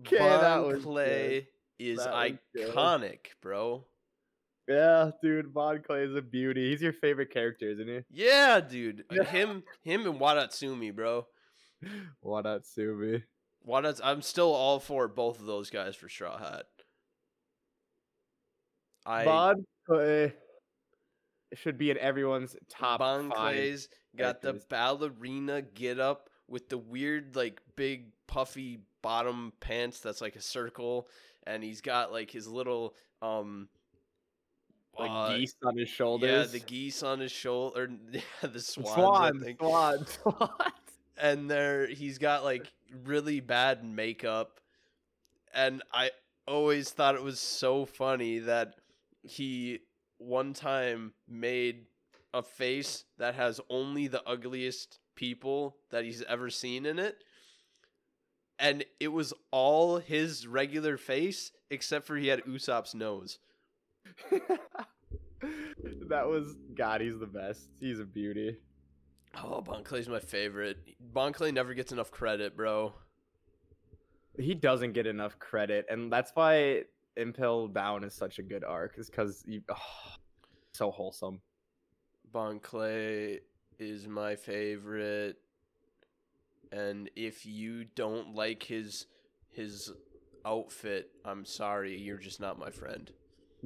[0.00, 1.48] Okay, that bon was Clay
[1.78, 3.86] is That iconic, bro.
[4.68, 6.70] yeah, dude, Bon Clay is a beauty.
[6.70, 8.00] He's your favorite character, isn't he?
[8.10, 9.04] Yeah, dude.
[9.28, 11.26] him him and Wadatsumi, bro.
[12.24, 13.22] Wadatsumi.
[13.66, 16.66] Wadats I'm still all for both of those guys for Straw Hat.
[19.04, 20.34] I Bon Clay
[21.54, 23.30] should be in everyone's top Bon.
[23.30, 30.20] Clay's got the ballerina get up with the weird like big puffy bottom pants that's
[30.20, 31.08] like a circle
[31.46, 33.68] and he's got like his little um
[34.98, 36.30] like uh, geese on his shoulders.
[36.30, 39.58] yeah the geese on his shoulder or yeah, the swans, Swan, I think.
[39.58, 40.50] swan, swan.
[41.18, 42.72] and there he's got like
[43.04, 44.60] really bad makeup
[45.54, 46.10] and i
[46.46, 48.74] always thought it was so funny that
[49.22, 49.80] he
[50.18, 51.86] one time made
[52.32, 57.16] a face that has only the ugliest people that he's ever seen in it
[58.58, 63.38] and it was all his regular face except for he had usopp's nose
[66.08, 67.00] that was God.
[67.00, 67.68] He's the best.
[67.80, 68.56] He's a beauty.
[69.42, 70.78] oh bon clay's my favorite
[71.12, 72.94] bon clay never gets enough credit bro
[74.38, 76.84] He doesn't get enough credit, and that's why
[77.16, 78.98] Impel Down is such a good arc.
[78.98, 79.74] Is because oh,
[80.72, 80.90] so
[86.72, 89.06] and if you don't like his
[89.50, 89.92] his
[90.44, 93.10] outfit, I'm sorry, you're just not my friend.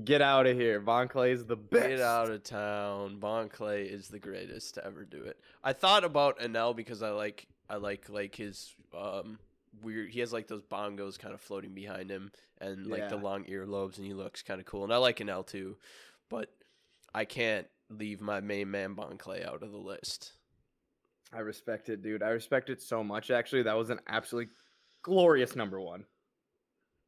[0.04, 0.80] Get out of here.
[0.80, 1.88] Bon Clay is the best.
[1.88, 3.18] Get out of town.
[3.18, 5.38] Bon Clay is the greatest to ever do it.
[5.64, 9.38] I thought about Enel because I like I like like his um
[9.82, 12.30] weird he has like those bongos kind of floating behind him
[12.60, 13.22] and like the Yeah.
[13.22, 14.84] long earlobes and he looks kind of cool.
[14.84, 15.76] And I like Enel too.
[16.28, 16.50] But
[17.14, 20.32] I can't leave my main man Bon Clay out of the list.
[21.32, 22.22] I respect it, dude.
[22.22, 23.30] I respect it so much.
[23.30, 24.52] Actually, that was an absolutely
[25.02, 26.04] glorious number one.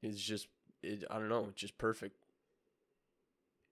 [0.03, 0.49] It's just
[0.83, 2.17] it, I don't know, just perfect.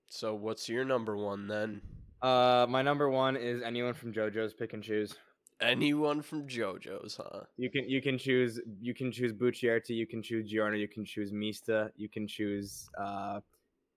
[0.08, 1.82] So what's your number one then?
[2.20, 5.14] Uh, my number one is anyone from JoJo's Pick and Choose.
[5.60, 7.40] Anyone from JoJo's, huh?
[7.56, 11.04] You can you can choose you can choose Bucciarati, you can choose Giorno, you can
[11.04, 13.40] choose Mista, you can choose uh,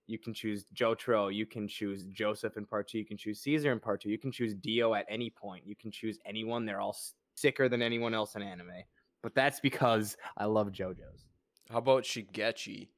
[0.06, 3.72] you can choose Jotaro, you can choose Joseph in part two, you can choose Caesar
[3.72, 6.64] in part two, you can choose Dio at any point, you can choose anyone.
[6.66, 6.96] They're all
[7.34, 8.84] sicker than anyone else in anime,
[9.22, 11.26] but that's because I love JoJo's.
[11.70, 12.88] How about Shigechi?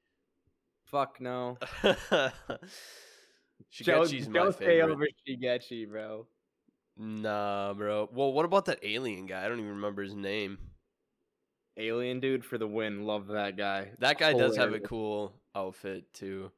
[0.85, 1.59] Fuck no.
[3.73, 4.93] Shigechi's my Josuke favorite.
[4.93, 6.27] over Shigechi, bro.
[6.97, 8.09] Nah, bro.
[8.13, 9.45] Well, what about that alien guy?
[9.45, 10.59] I don't even remember his name.
[11.77, 13.05] Alien dude for the win.
[13.05, 13.91] Love that guy.
[13.99, 16.51] That guy does have a cool outfit too.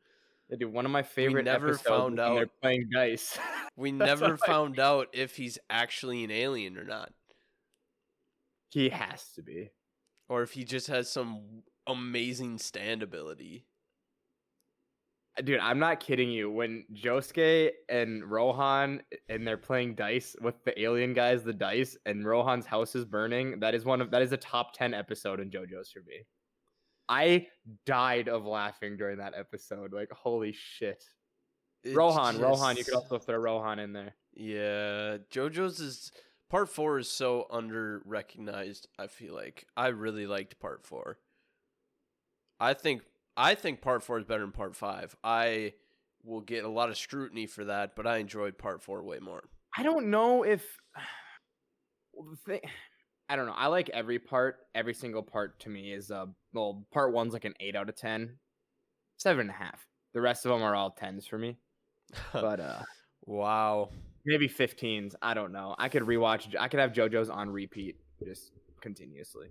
[0.56, 3.38] Dude, one of my favorite We never episodes found when they're out- playing dice.
[3.76, 7.12] We never what I found out if he's actually an alien or not,
[8.70, 9.70] he has to be.
[10.28, 13.66] or if he just has some amazing stand ability.
[15.38, 16.50] Uh, dude, I'm not kidding you.
[16.50, 21.96] When Josuke and Rohan uh, and they're playing dice with the alien guys, the dice,
[22.04, 25.38] and Rohan's house is burning, that is one of that is a top ten episode
[25.38, 26.26] in JoJo's for me.
[27.08, 27.46] I
[27.86, 29.92] died of laughing during that episode.
[29.92, 31.04] Like, holy shit.
[31.84, 34.14] It's Rohan, Rohan, you could also throw Rohan in there.
[34.34, 36.12] Yeah, JoJo's is
[36.50, 38.88] part four is so under recognized.
[38.98, 41.18] I feel like I really liked part four.
[42.60, 43.02] I think
[43.36, 45.14] I think part four is better than part five.
[45.22, 45.74] I
[46.24, 49.44] will get a lot of scrutiny for that, but I enjoyed part four way more.
[49.76, 50.78] I don't know if
[52.12, 52.60] well, the thing
[53.28, 53.54] I don't know.
[53.56, 54.56] I like every part.
[54.74, 57.96] Every single part to me is a well, part one's like an eight out of
[57.96, 58.38] ten.
[59.18, 59.86] Seven and a half.
[60.14, 61.58] The rest of them are all tens for me.
[62.32, 62.82] But uh
[63.26, 63.90] wow,
[64.24, 65.14] maybe fifteens.
[65.20, 65.74] I don't know.
[65.78, 69.48] I could rewatch I could have JoJo's on repeat just continuously.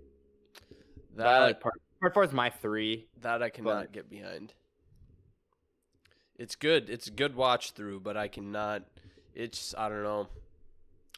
[1.16, 3.08] But I that like part part four is my three.
[3.22, 4.54] that I cannot get behind.
[6.38, 6.90] It's good.
[6.90, 8.84] It's a good watch through, but I cannot.
[9.34, 10.28] It's I don't know.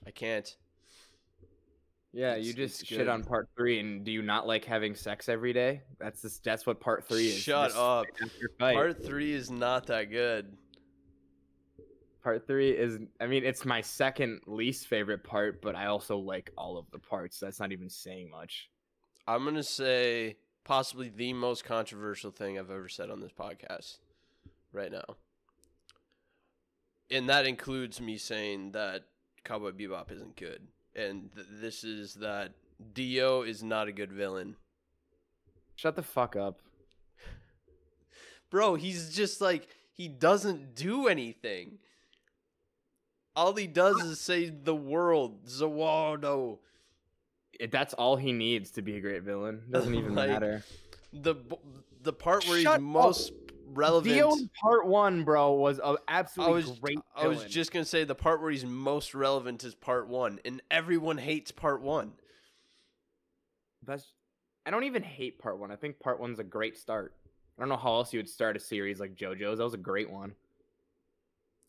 [0.05, 0.55] I can't.
[2.11, 5.29] Yeah, It's- you just shit on part three and do you not like having sex
[5.29, 5.83] every day?
[5.99, 7.37] That's just, that's what part three is.
[7.37, 8.05] Shut up.
[8.07, 8.73] fight after fight.
[8.75, 10.57] Part three is not that good.
[12.23, 16.51] Part three is, I mean, it's my second least favorite part, but I also like
[16.57, 17.39] all of the parts.
[17.39, 18.69] That's not even saying much.
[19.27, 23.99] I'm gonna say possibly the most controversial thing I've ever said on this podcast
[24.73, 25.15] right now.
[27.11, 29.03] And that includes me saying that
[29.43, 30.67] Cowboy Bebop isn't good.
[30.95, 32.51] And th- this is that
[32.93, 34.55] Dio is not a good villain.
[35.75, 36.59] Shut the fuck up.
[38.49, 41.77] Bro, he's just like he doesn't do anything.
[43.35, 45.47] All he does is save the world.
[45.47, 46.57] Za Warudo.
[47.59, 49.61] It, that's all he needs to be a great villain.
[49.69, 50.63] Doesn't even Like, matter.
[51.13, 51.35] The
[52.01, 52.81] the part where Shut he's up.
[52.81, 53.33] most
[53.73, 56.99] relevant Dio part one, bro, was a I absolutely was great.
[57.15, 60.61] I was just gonna say the part where he's most relevant is part one, and
[60.69, 62.13] everyone hates part one.
[63.85, 64.13] That's.
[64.65, 65.71] I don't even hate part one.
[65.71, 67.15] I think part one's a great start.
[67.57, 69.57] I don't know how else you would start a series like JoJo's.
[69.57, 70.33] That was a great one.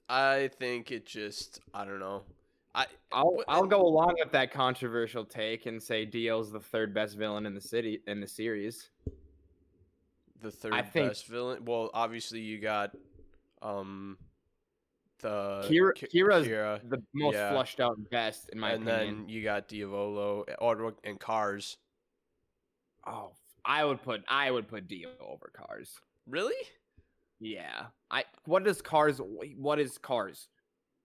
[0.08, 2.22] I think it just I don't know.
[2.74, 6.94] I I'll I'll eh go along with that controversial take and say Dio's the third
[6.94, 8.90] best villain in the city in the series.
[10.42, 11.64] The third think- best villain.
[11.64, 12.92] Well, obviously you got
[13.62, 14.16] um
[15.20, 17.50] the Kira, Ki- Kira's Kira, the most yeah.
[17.50, 19.16] flushed out best in my and opinion.
[19.18, 21.76] then you got Diavolo or and Kars.
[23.06, 23.32] oh,
[23.64, 25.94] I would put I would put Dio over Kars.
[26.26, 26.54] Really?
[27.38, 29.20] Yeah, I what does Kars?
[29.56, 30.48] What is Kars?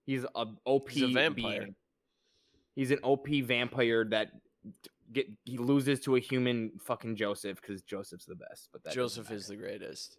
[0.06, 1.60] He's a OP He's a vampire.
[1.60, 1.74] being.
[2.74, 4.28] He's an OP vampire that
[5.12, 8.68] get he loses to a human fucking Joseph because Joseph's the best.
[8.72, 10.18] But that Joseph is the greatest.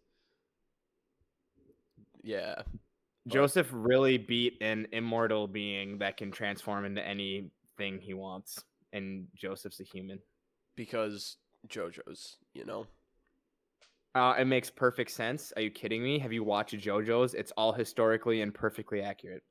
[2.23, 2.61] Yeah.
[3.27, 8.63] Joseph really beat an immortal being that can transform into anything he wants,
[8.93, 10.19] and Joseph's a human.
[10.75, 12.87] Because JoJo's, you know.
[14.15, 15.51] Uh, it makes perfect sense.
[15.55, 16.19] Are you kidding me?
[16.19, 17.33] Have you watched JoJo's?
[17.33, 19.43] It's all historically and perfectly accurate.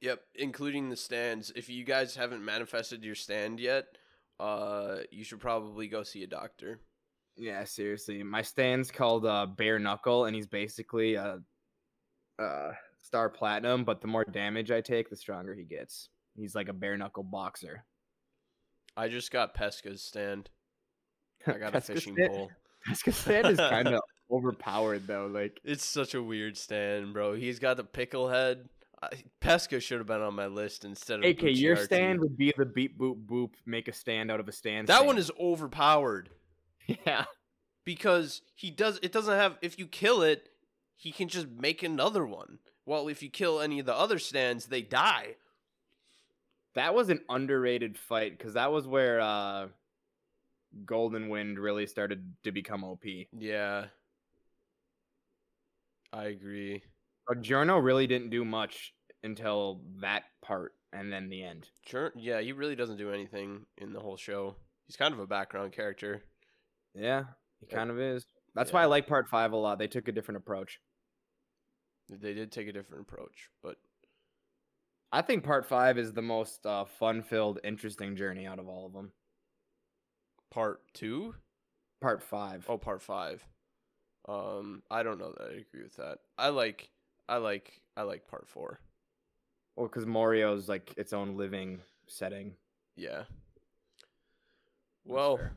[0.00, 1.52] Yep, including the stands.
[1.56, 3.86] If you guys haven't manifested your stand yet,
[4.40, 6.80] uh, you should probably go see a doctor.
[7.36, 8.22] Yeah, seriously.
[8.22, 11.40] My stand's called uh, Bare Knuckle, and he's basically a,
[12.38, 13.84] uh star platinum.
[13.84, 16.08] But the more damage I take, the stronger he gets.
[16.36, 17.84] He's like a bare knuckle boxer.
[18.96, 20.50] I just got Pesci's stand.
[21.46, 22.50] I got a fishing stand- pole.
[22.84, 25.26] Pesci's stand is kind of overpowered though.
[25.26, 27.34] Like, It's such a weird stand, bro.
[27.34, 28.68] He's got the pickle head.
[29.02, 32.52] I, Pesci should have been on my list instead of AK, your stand would be
[32.56, 34.88] the beep boop boop, make a stand out of a stand.
[34.88, 36.30] That one is overpowered
[36.86, 37.24] yeah.
[37.84, 38.98] because he does.
[39.02, 39.58] It doesn't have.
[39.62, 40.48] If you kill it,
[40.96, 42.58] he can just make another one.
[42.86, 45.36] Well, if you kill any of the other stands, they die.
[46.74, 49.68] That was an underrated fight because that was where uh,
[50.84, 53.04] Golden Wind really started to become OP.
[53.32, 53.86] Yeah,
[56.12, 56.82] I agree.
[57.34, 61.68] Giorno really didn't do much until that part and then the end.
[61.86, 62.12] Sure.
[62.16, 64.56] Yeah, he really doesn't do anything in the whole show.
[64.86, 66.22] He's kind of a background character.
[66.94, 67.24] Yeah,
[67.60, 67.76] he Yeah.
[67.76, 68.26] kind of is.
[68.54, 69.78] That's why I like part five a lot.
[69.78, 70.80] They took a different approach.
[72.08, 73.76] They did take a different approach, but
[75.12, 78.92] I think part five is the most uh, fun-filled, interesting journey out of all of
[78.92, 79.12] them.
[80.50, 81.34] part two.
[82.00, 82.64] Part five.
[82.68, 83.44] Oh, part five.
[84.26, 86.18] Um, I don't know that I agree with that.
[86.38, 86.90] I like,
[87.28, 88.80] I like, I like part four.
[89.76, 92.54] Well, because Morioh's like its own living setting.
[92.96, 93.24] Yeah.
[95.04, 95.52] Well, fair.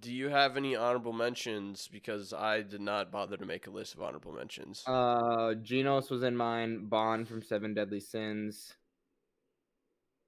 [0.00, 1.88] do you have any honorable mentions?
[1.88, 4.82] Because I did not bother to make a list of honorable mentions.
[4.86, 6.86] Uh, Genos was in mine.
[6.86, 8.74] Bond from Seven Deadly Sins.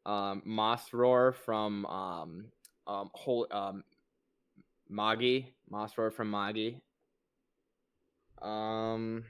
[0.07, 2.47] Um, Masrur from um,
[2.87, 3.85] um, whole um,
[4.89, 5.43] Magi.
[5.73, 6.73] Masrur from Magi.
[8.43, 9.25] Um,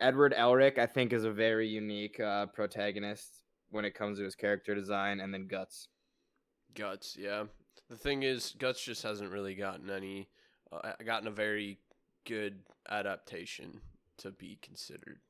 [0.00, 4.34] Edward Elric, I think, is a very unique uh, protagonist when it comes to his
[4.34, 5.88] character design, and then Guts.
[6.74, 7.44] Guts, yeah.
[7.88, 10.28] The thing is, Guts just hasn't really gotten any,
[10.72, 11.78] uh, gotten a very
[12.26, 13.80] good adaptation
[14.18, 15.20] to be considered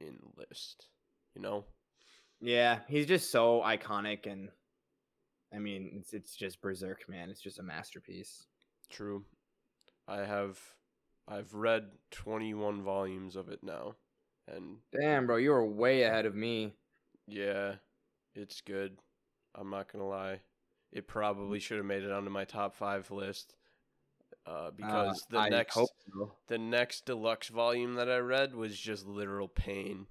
[0.00, 0.86] in the list.
[1.34, 1.64] You know.
[2.40, 4.50] Yeah, he's just so iconic, and
[5.52, 7.30] I mean, it's it's just Berserk, man.
[7.30, 8.46] It's just a masterpiece.
[8.90, 9.24] True.
[10.06, 10.58] I have
[11.30, 13.96] I've read 21 volumes of it now
[14.46, 16.74] and Damn, bro, you are way ahead of me.
[17.26, 17.74] yeah,
[18.34, 18.98] it's good.
[19.54, 20.40] I'm not going to lie.
[20.92, 23.54] It probably should have made it onto my top 5 list.
[24.46, 25.86] Uh, because the I next so.
[26.46, 30.06] the next deluxe volume that I read was just literal pain.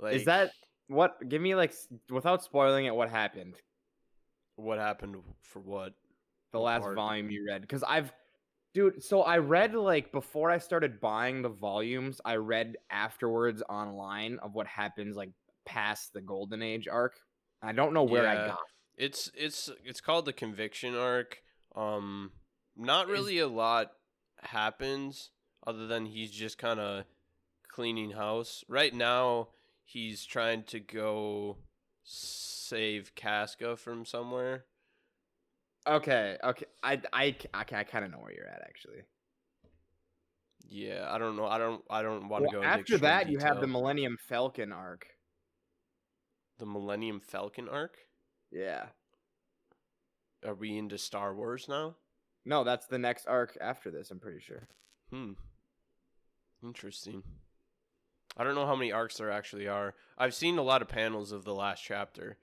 [0.00, 0.50] Like Is that
[0.88, 1.16] what?
[1.28, 1.72] Give me like
[2.08, 2.94] without spoiling it.
[2.94, 3.54] What happened?
[4.56, 5.94] what happened for what?
[6.52, 6.96] The What last part?
[6.96, 7.62] volume you read?
[7.62, 8.12] Because I've,
[8.74, 9.02] dude.
[9.02, 12.20] So I read like before I started buying the volumes.
[12.24, 15.30] I read afterwards online of what happens like
[15.64, 17.20] past the Golden Age arc.
[17.62, 18.46] I don't know where I Yeah.
[18.48, 18.58] got.
[18.96, 21.42] It's it's it's called the conviction arc.
[21.74, 22.32] Um,
[22.76, 23.92] not really a lot
[24.42, 25.30] happens
[25.66, 27.04] other than he's just kind of
[27.68, 28.64] cleaning house.
[28.68, 29.48] Right now,
[29.84, 31.58] he's trying to go
[32.02, 34.64] save Casca from somewhere.
[35.86, 36.66] Okay, okay.
[36.82, 37.76] I I okay.
[37.76, 39.02] I kind of know where you're at actually.
[40.68, 41.46] Yeah, I don't know.
[41.46, 41.82] I don't.
[41.90, 42.68] I don't want to Well, go.
[42.68, 43.66] into after that, you have the.
[43.66, 45.06] Millennium Falcon arc.
[46.58, 47.96] the Millennium Falcon arc.
[48.52, 48.86] Yeah.
[50.46, 51.96] Are we into Star Wars now?
[52.44, 54.10] No, that's the next arc after this.
[54.10, 54.68] I'm pretty sure.
[55.10, 55.32] Hmm.
[56.62, 57.22] Interesting.
[58.36, 59.94] I don't know how many arcs there actually are.
[60.18, 62.38] I've seen a lot of panels of the last chapter,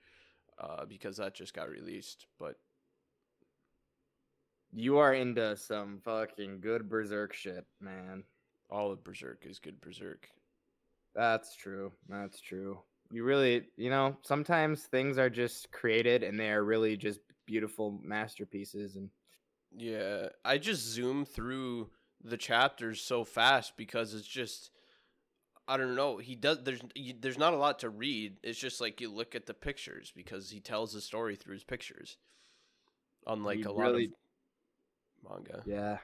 [0.60, 2.26] uh, because that just got released.
[2.40, 2.56] But
[4.78, 8.24] You are into some fucking good berserk shit, man.
[8.70, 10.30] all of Berserk is good Berserk.
[11.16, 11.94] That's true.
[12.08, 12.78] That's true.
[13.10, 18.00] You really, you know, sometimes things are just created and they are really just beautiful
[18.04, 19.10] masterpieces and
[19.76, 21.90] Yeah, I just zoom through
[22.24, 24.70] the chapters so fast because it's just
[25.68, 26.18] I don't know.
[26.18, 28.38] He does there's you, there's not a lot to read.
[28.44, 31.64] It's just like you look at the pictures because he tells the story through his
[31.64, 32.18] pictures.
[33.26, 34.02] Unlike He a lot of
[35.28, 35.62] manga.
[35.66, 35.98] yeah.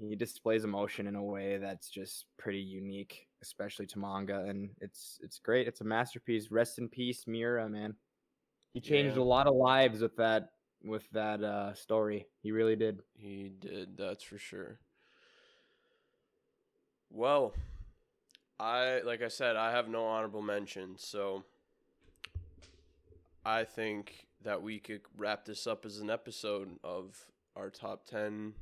[0.00, 5.18] He displays emotion in a way that's just pretty unique, especially to manga and it's
[5.22, 5.68] it's great.
[5.68, 6.50] It's a masterpiece.
[6.50, 7.94] Rest in peace, Miura, man.
[8.72, 9.22] He changed Yeah.
[9.22, 10.52] a lot of lives with that
[10.82, 12.26] with that uh story.
[12.42, 13.02] He really did.
[13.14, 14.80] He did, that's for sure.
[17.10, 17.52] Well,
[18.58, 21.44] I like I said, I have no honorable mention, so
[23.44, 28.54] I think that we could wrap this up as an episode of our top ten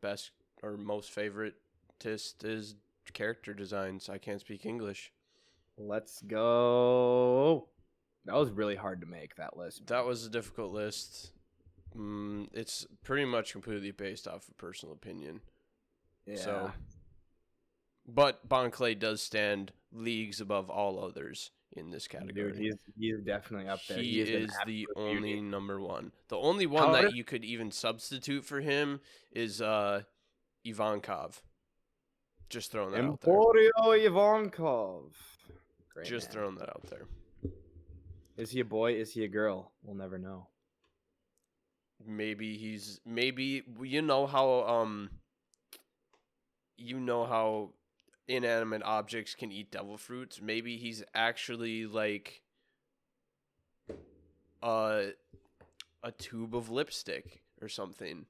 [0.00, 0.30] best
[0.62, 1.54] or most favorite
[1.98, 2.74] tist is
[3.12, 4.08] character designs.
[4.08, 5.12] I can't speak English.
[5.78, 7.68] Let's go.
[8.24, 9.86] That was really hard to make that list.
[9.86, 11.32] That was a difficult list.
[11.96, 15.40] Mm, it's pretty much completely based off of personal opinion.
[16.26, 16.36] Yeah.
[16.36, 16.72] So,
[18.06, 22.52] but Bon Clay does stand leagues above all others in this category.
[22.52, 23.98] Dude, he's he's definitely up there.
[23.98, 25.40] he is is the only beauty.
[25.42, 26.12] number one.
[26.28, 29.00] The only one However- that you could even substitute for him
[29.32, 30.02] is uh,
[30.66, 31.40] Ivankov.
[32.48, 33.34] Just throwing that out there.
[33.34, 33.70] Emporio
[34.08, 35.12] Ivankov.
[35.92, 36.32] Great Just man.
[36.32, 37.06] throwing that out there.
[38.36, 38.94] Is he a boy?
[38.94, 39.72] Is he a girl?
[39.82, 40.46] We'll never know.
[42.06, 45.10] Maybe he's maybe you know how um
[46.76, 47.70] you know how
[48.28, 50.40] inanimate objects can eat devil fruits.
[50.40, 52.42] Maybe he's actually like
[54.62, 55.10] a
[56.02, 58.26] a tube of lipstick or something.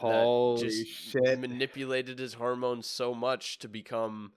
[0.00, 1.38] that just shit!
[1.40, 4.32] manipulated his hormones so much to become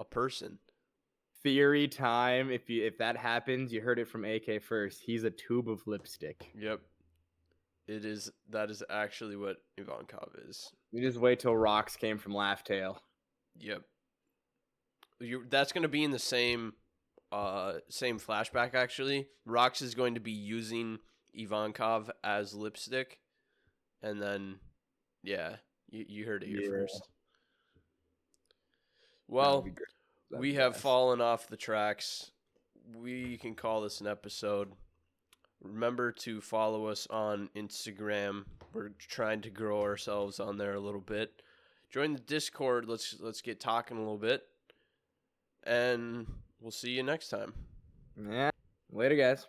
[0.00, 0.58] a person.
[1.42, 2.50] Theory time.
[2.50, 5.02] If you if that happens, you heard it from AK first.
[5.02, 6.50] He's a tube of lipstick.
[6.58, 6.80] Yep.
[7.86, 10.72] It is that is actually what Ivankov is.
[10.92, 13.00] You just wait till Rocks came from Laugh Tale.
[13.60, 13.82] Yep.
[15.20, 16.74] You that's going to be in the same
[17.32, 19.28] uh same flashback actually.
[19.46, 20.98] Rox is going to be using
[21.38, 23.18] Ivankov as lipstick
[24.02, 24.56] and then
[25.22, 25.56] yeah,
[25.90, 26.68] you you heard it here Yeah.
[26.68, 27.08] first.
[29.26, 29.86] Well, be great.
[30.30, 30.82] That'd we have best.
[30.82, 32.30] fallen off the tracks.
[32.94, 34.72] We can call this an episode.
[35.62, 38.44] Remember to follow us on Instagram.
[38.72, 41.42] We're trying to grow ourselves on there a little bit.
[41.90, 42.86] Join the Discord.
[42.88, 44.44] Let's let's get talking a little bit.
[45.68, 46.26] And
[46.60, 47.52] we'll see you next time.
[48.16, 48.50] Yeah.
[48.90, 49.46] Later, guys.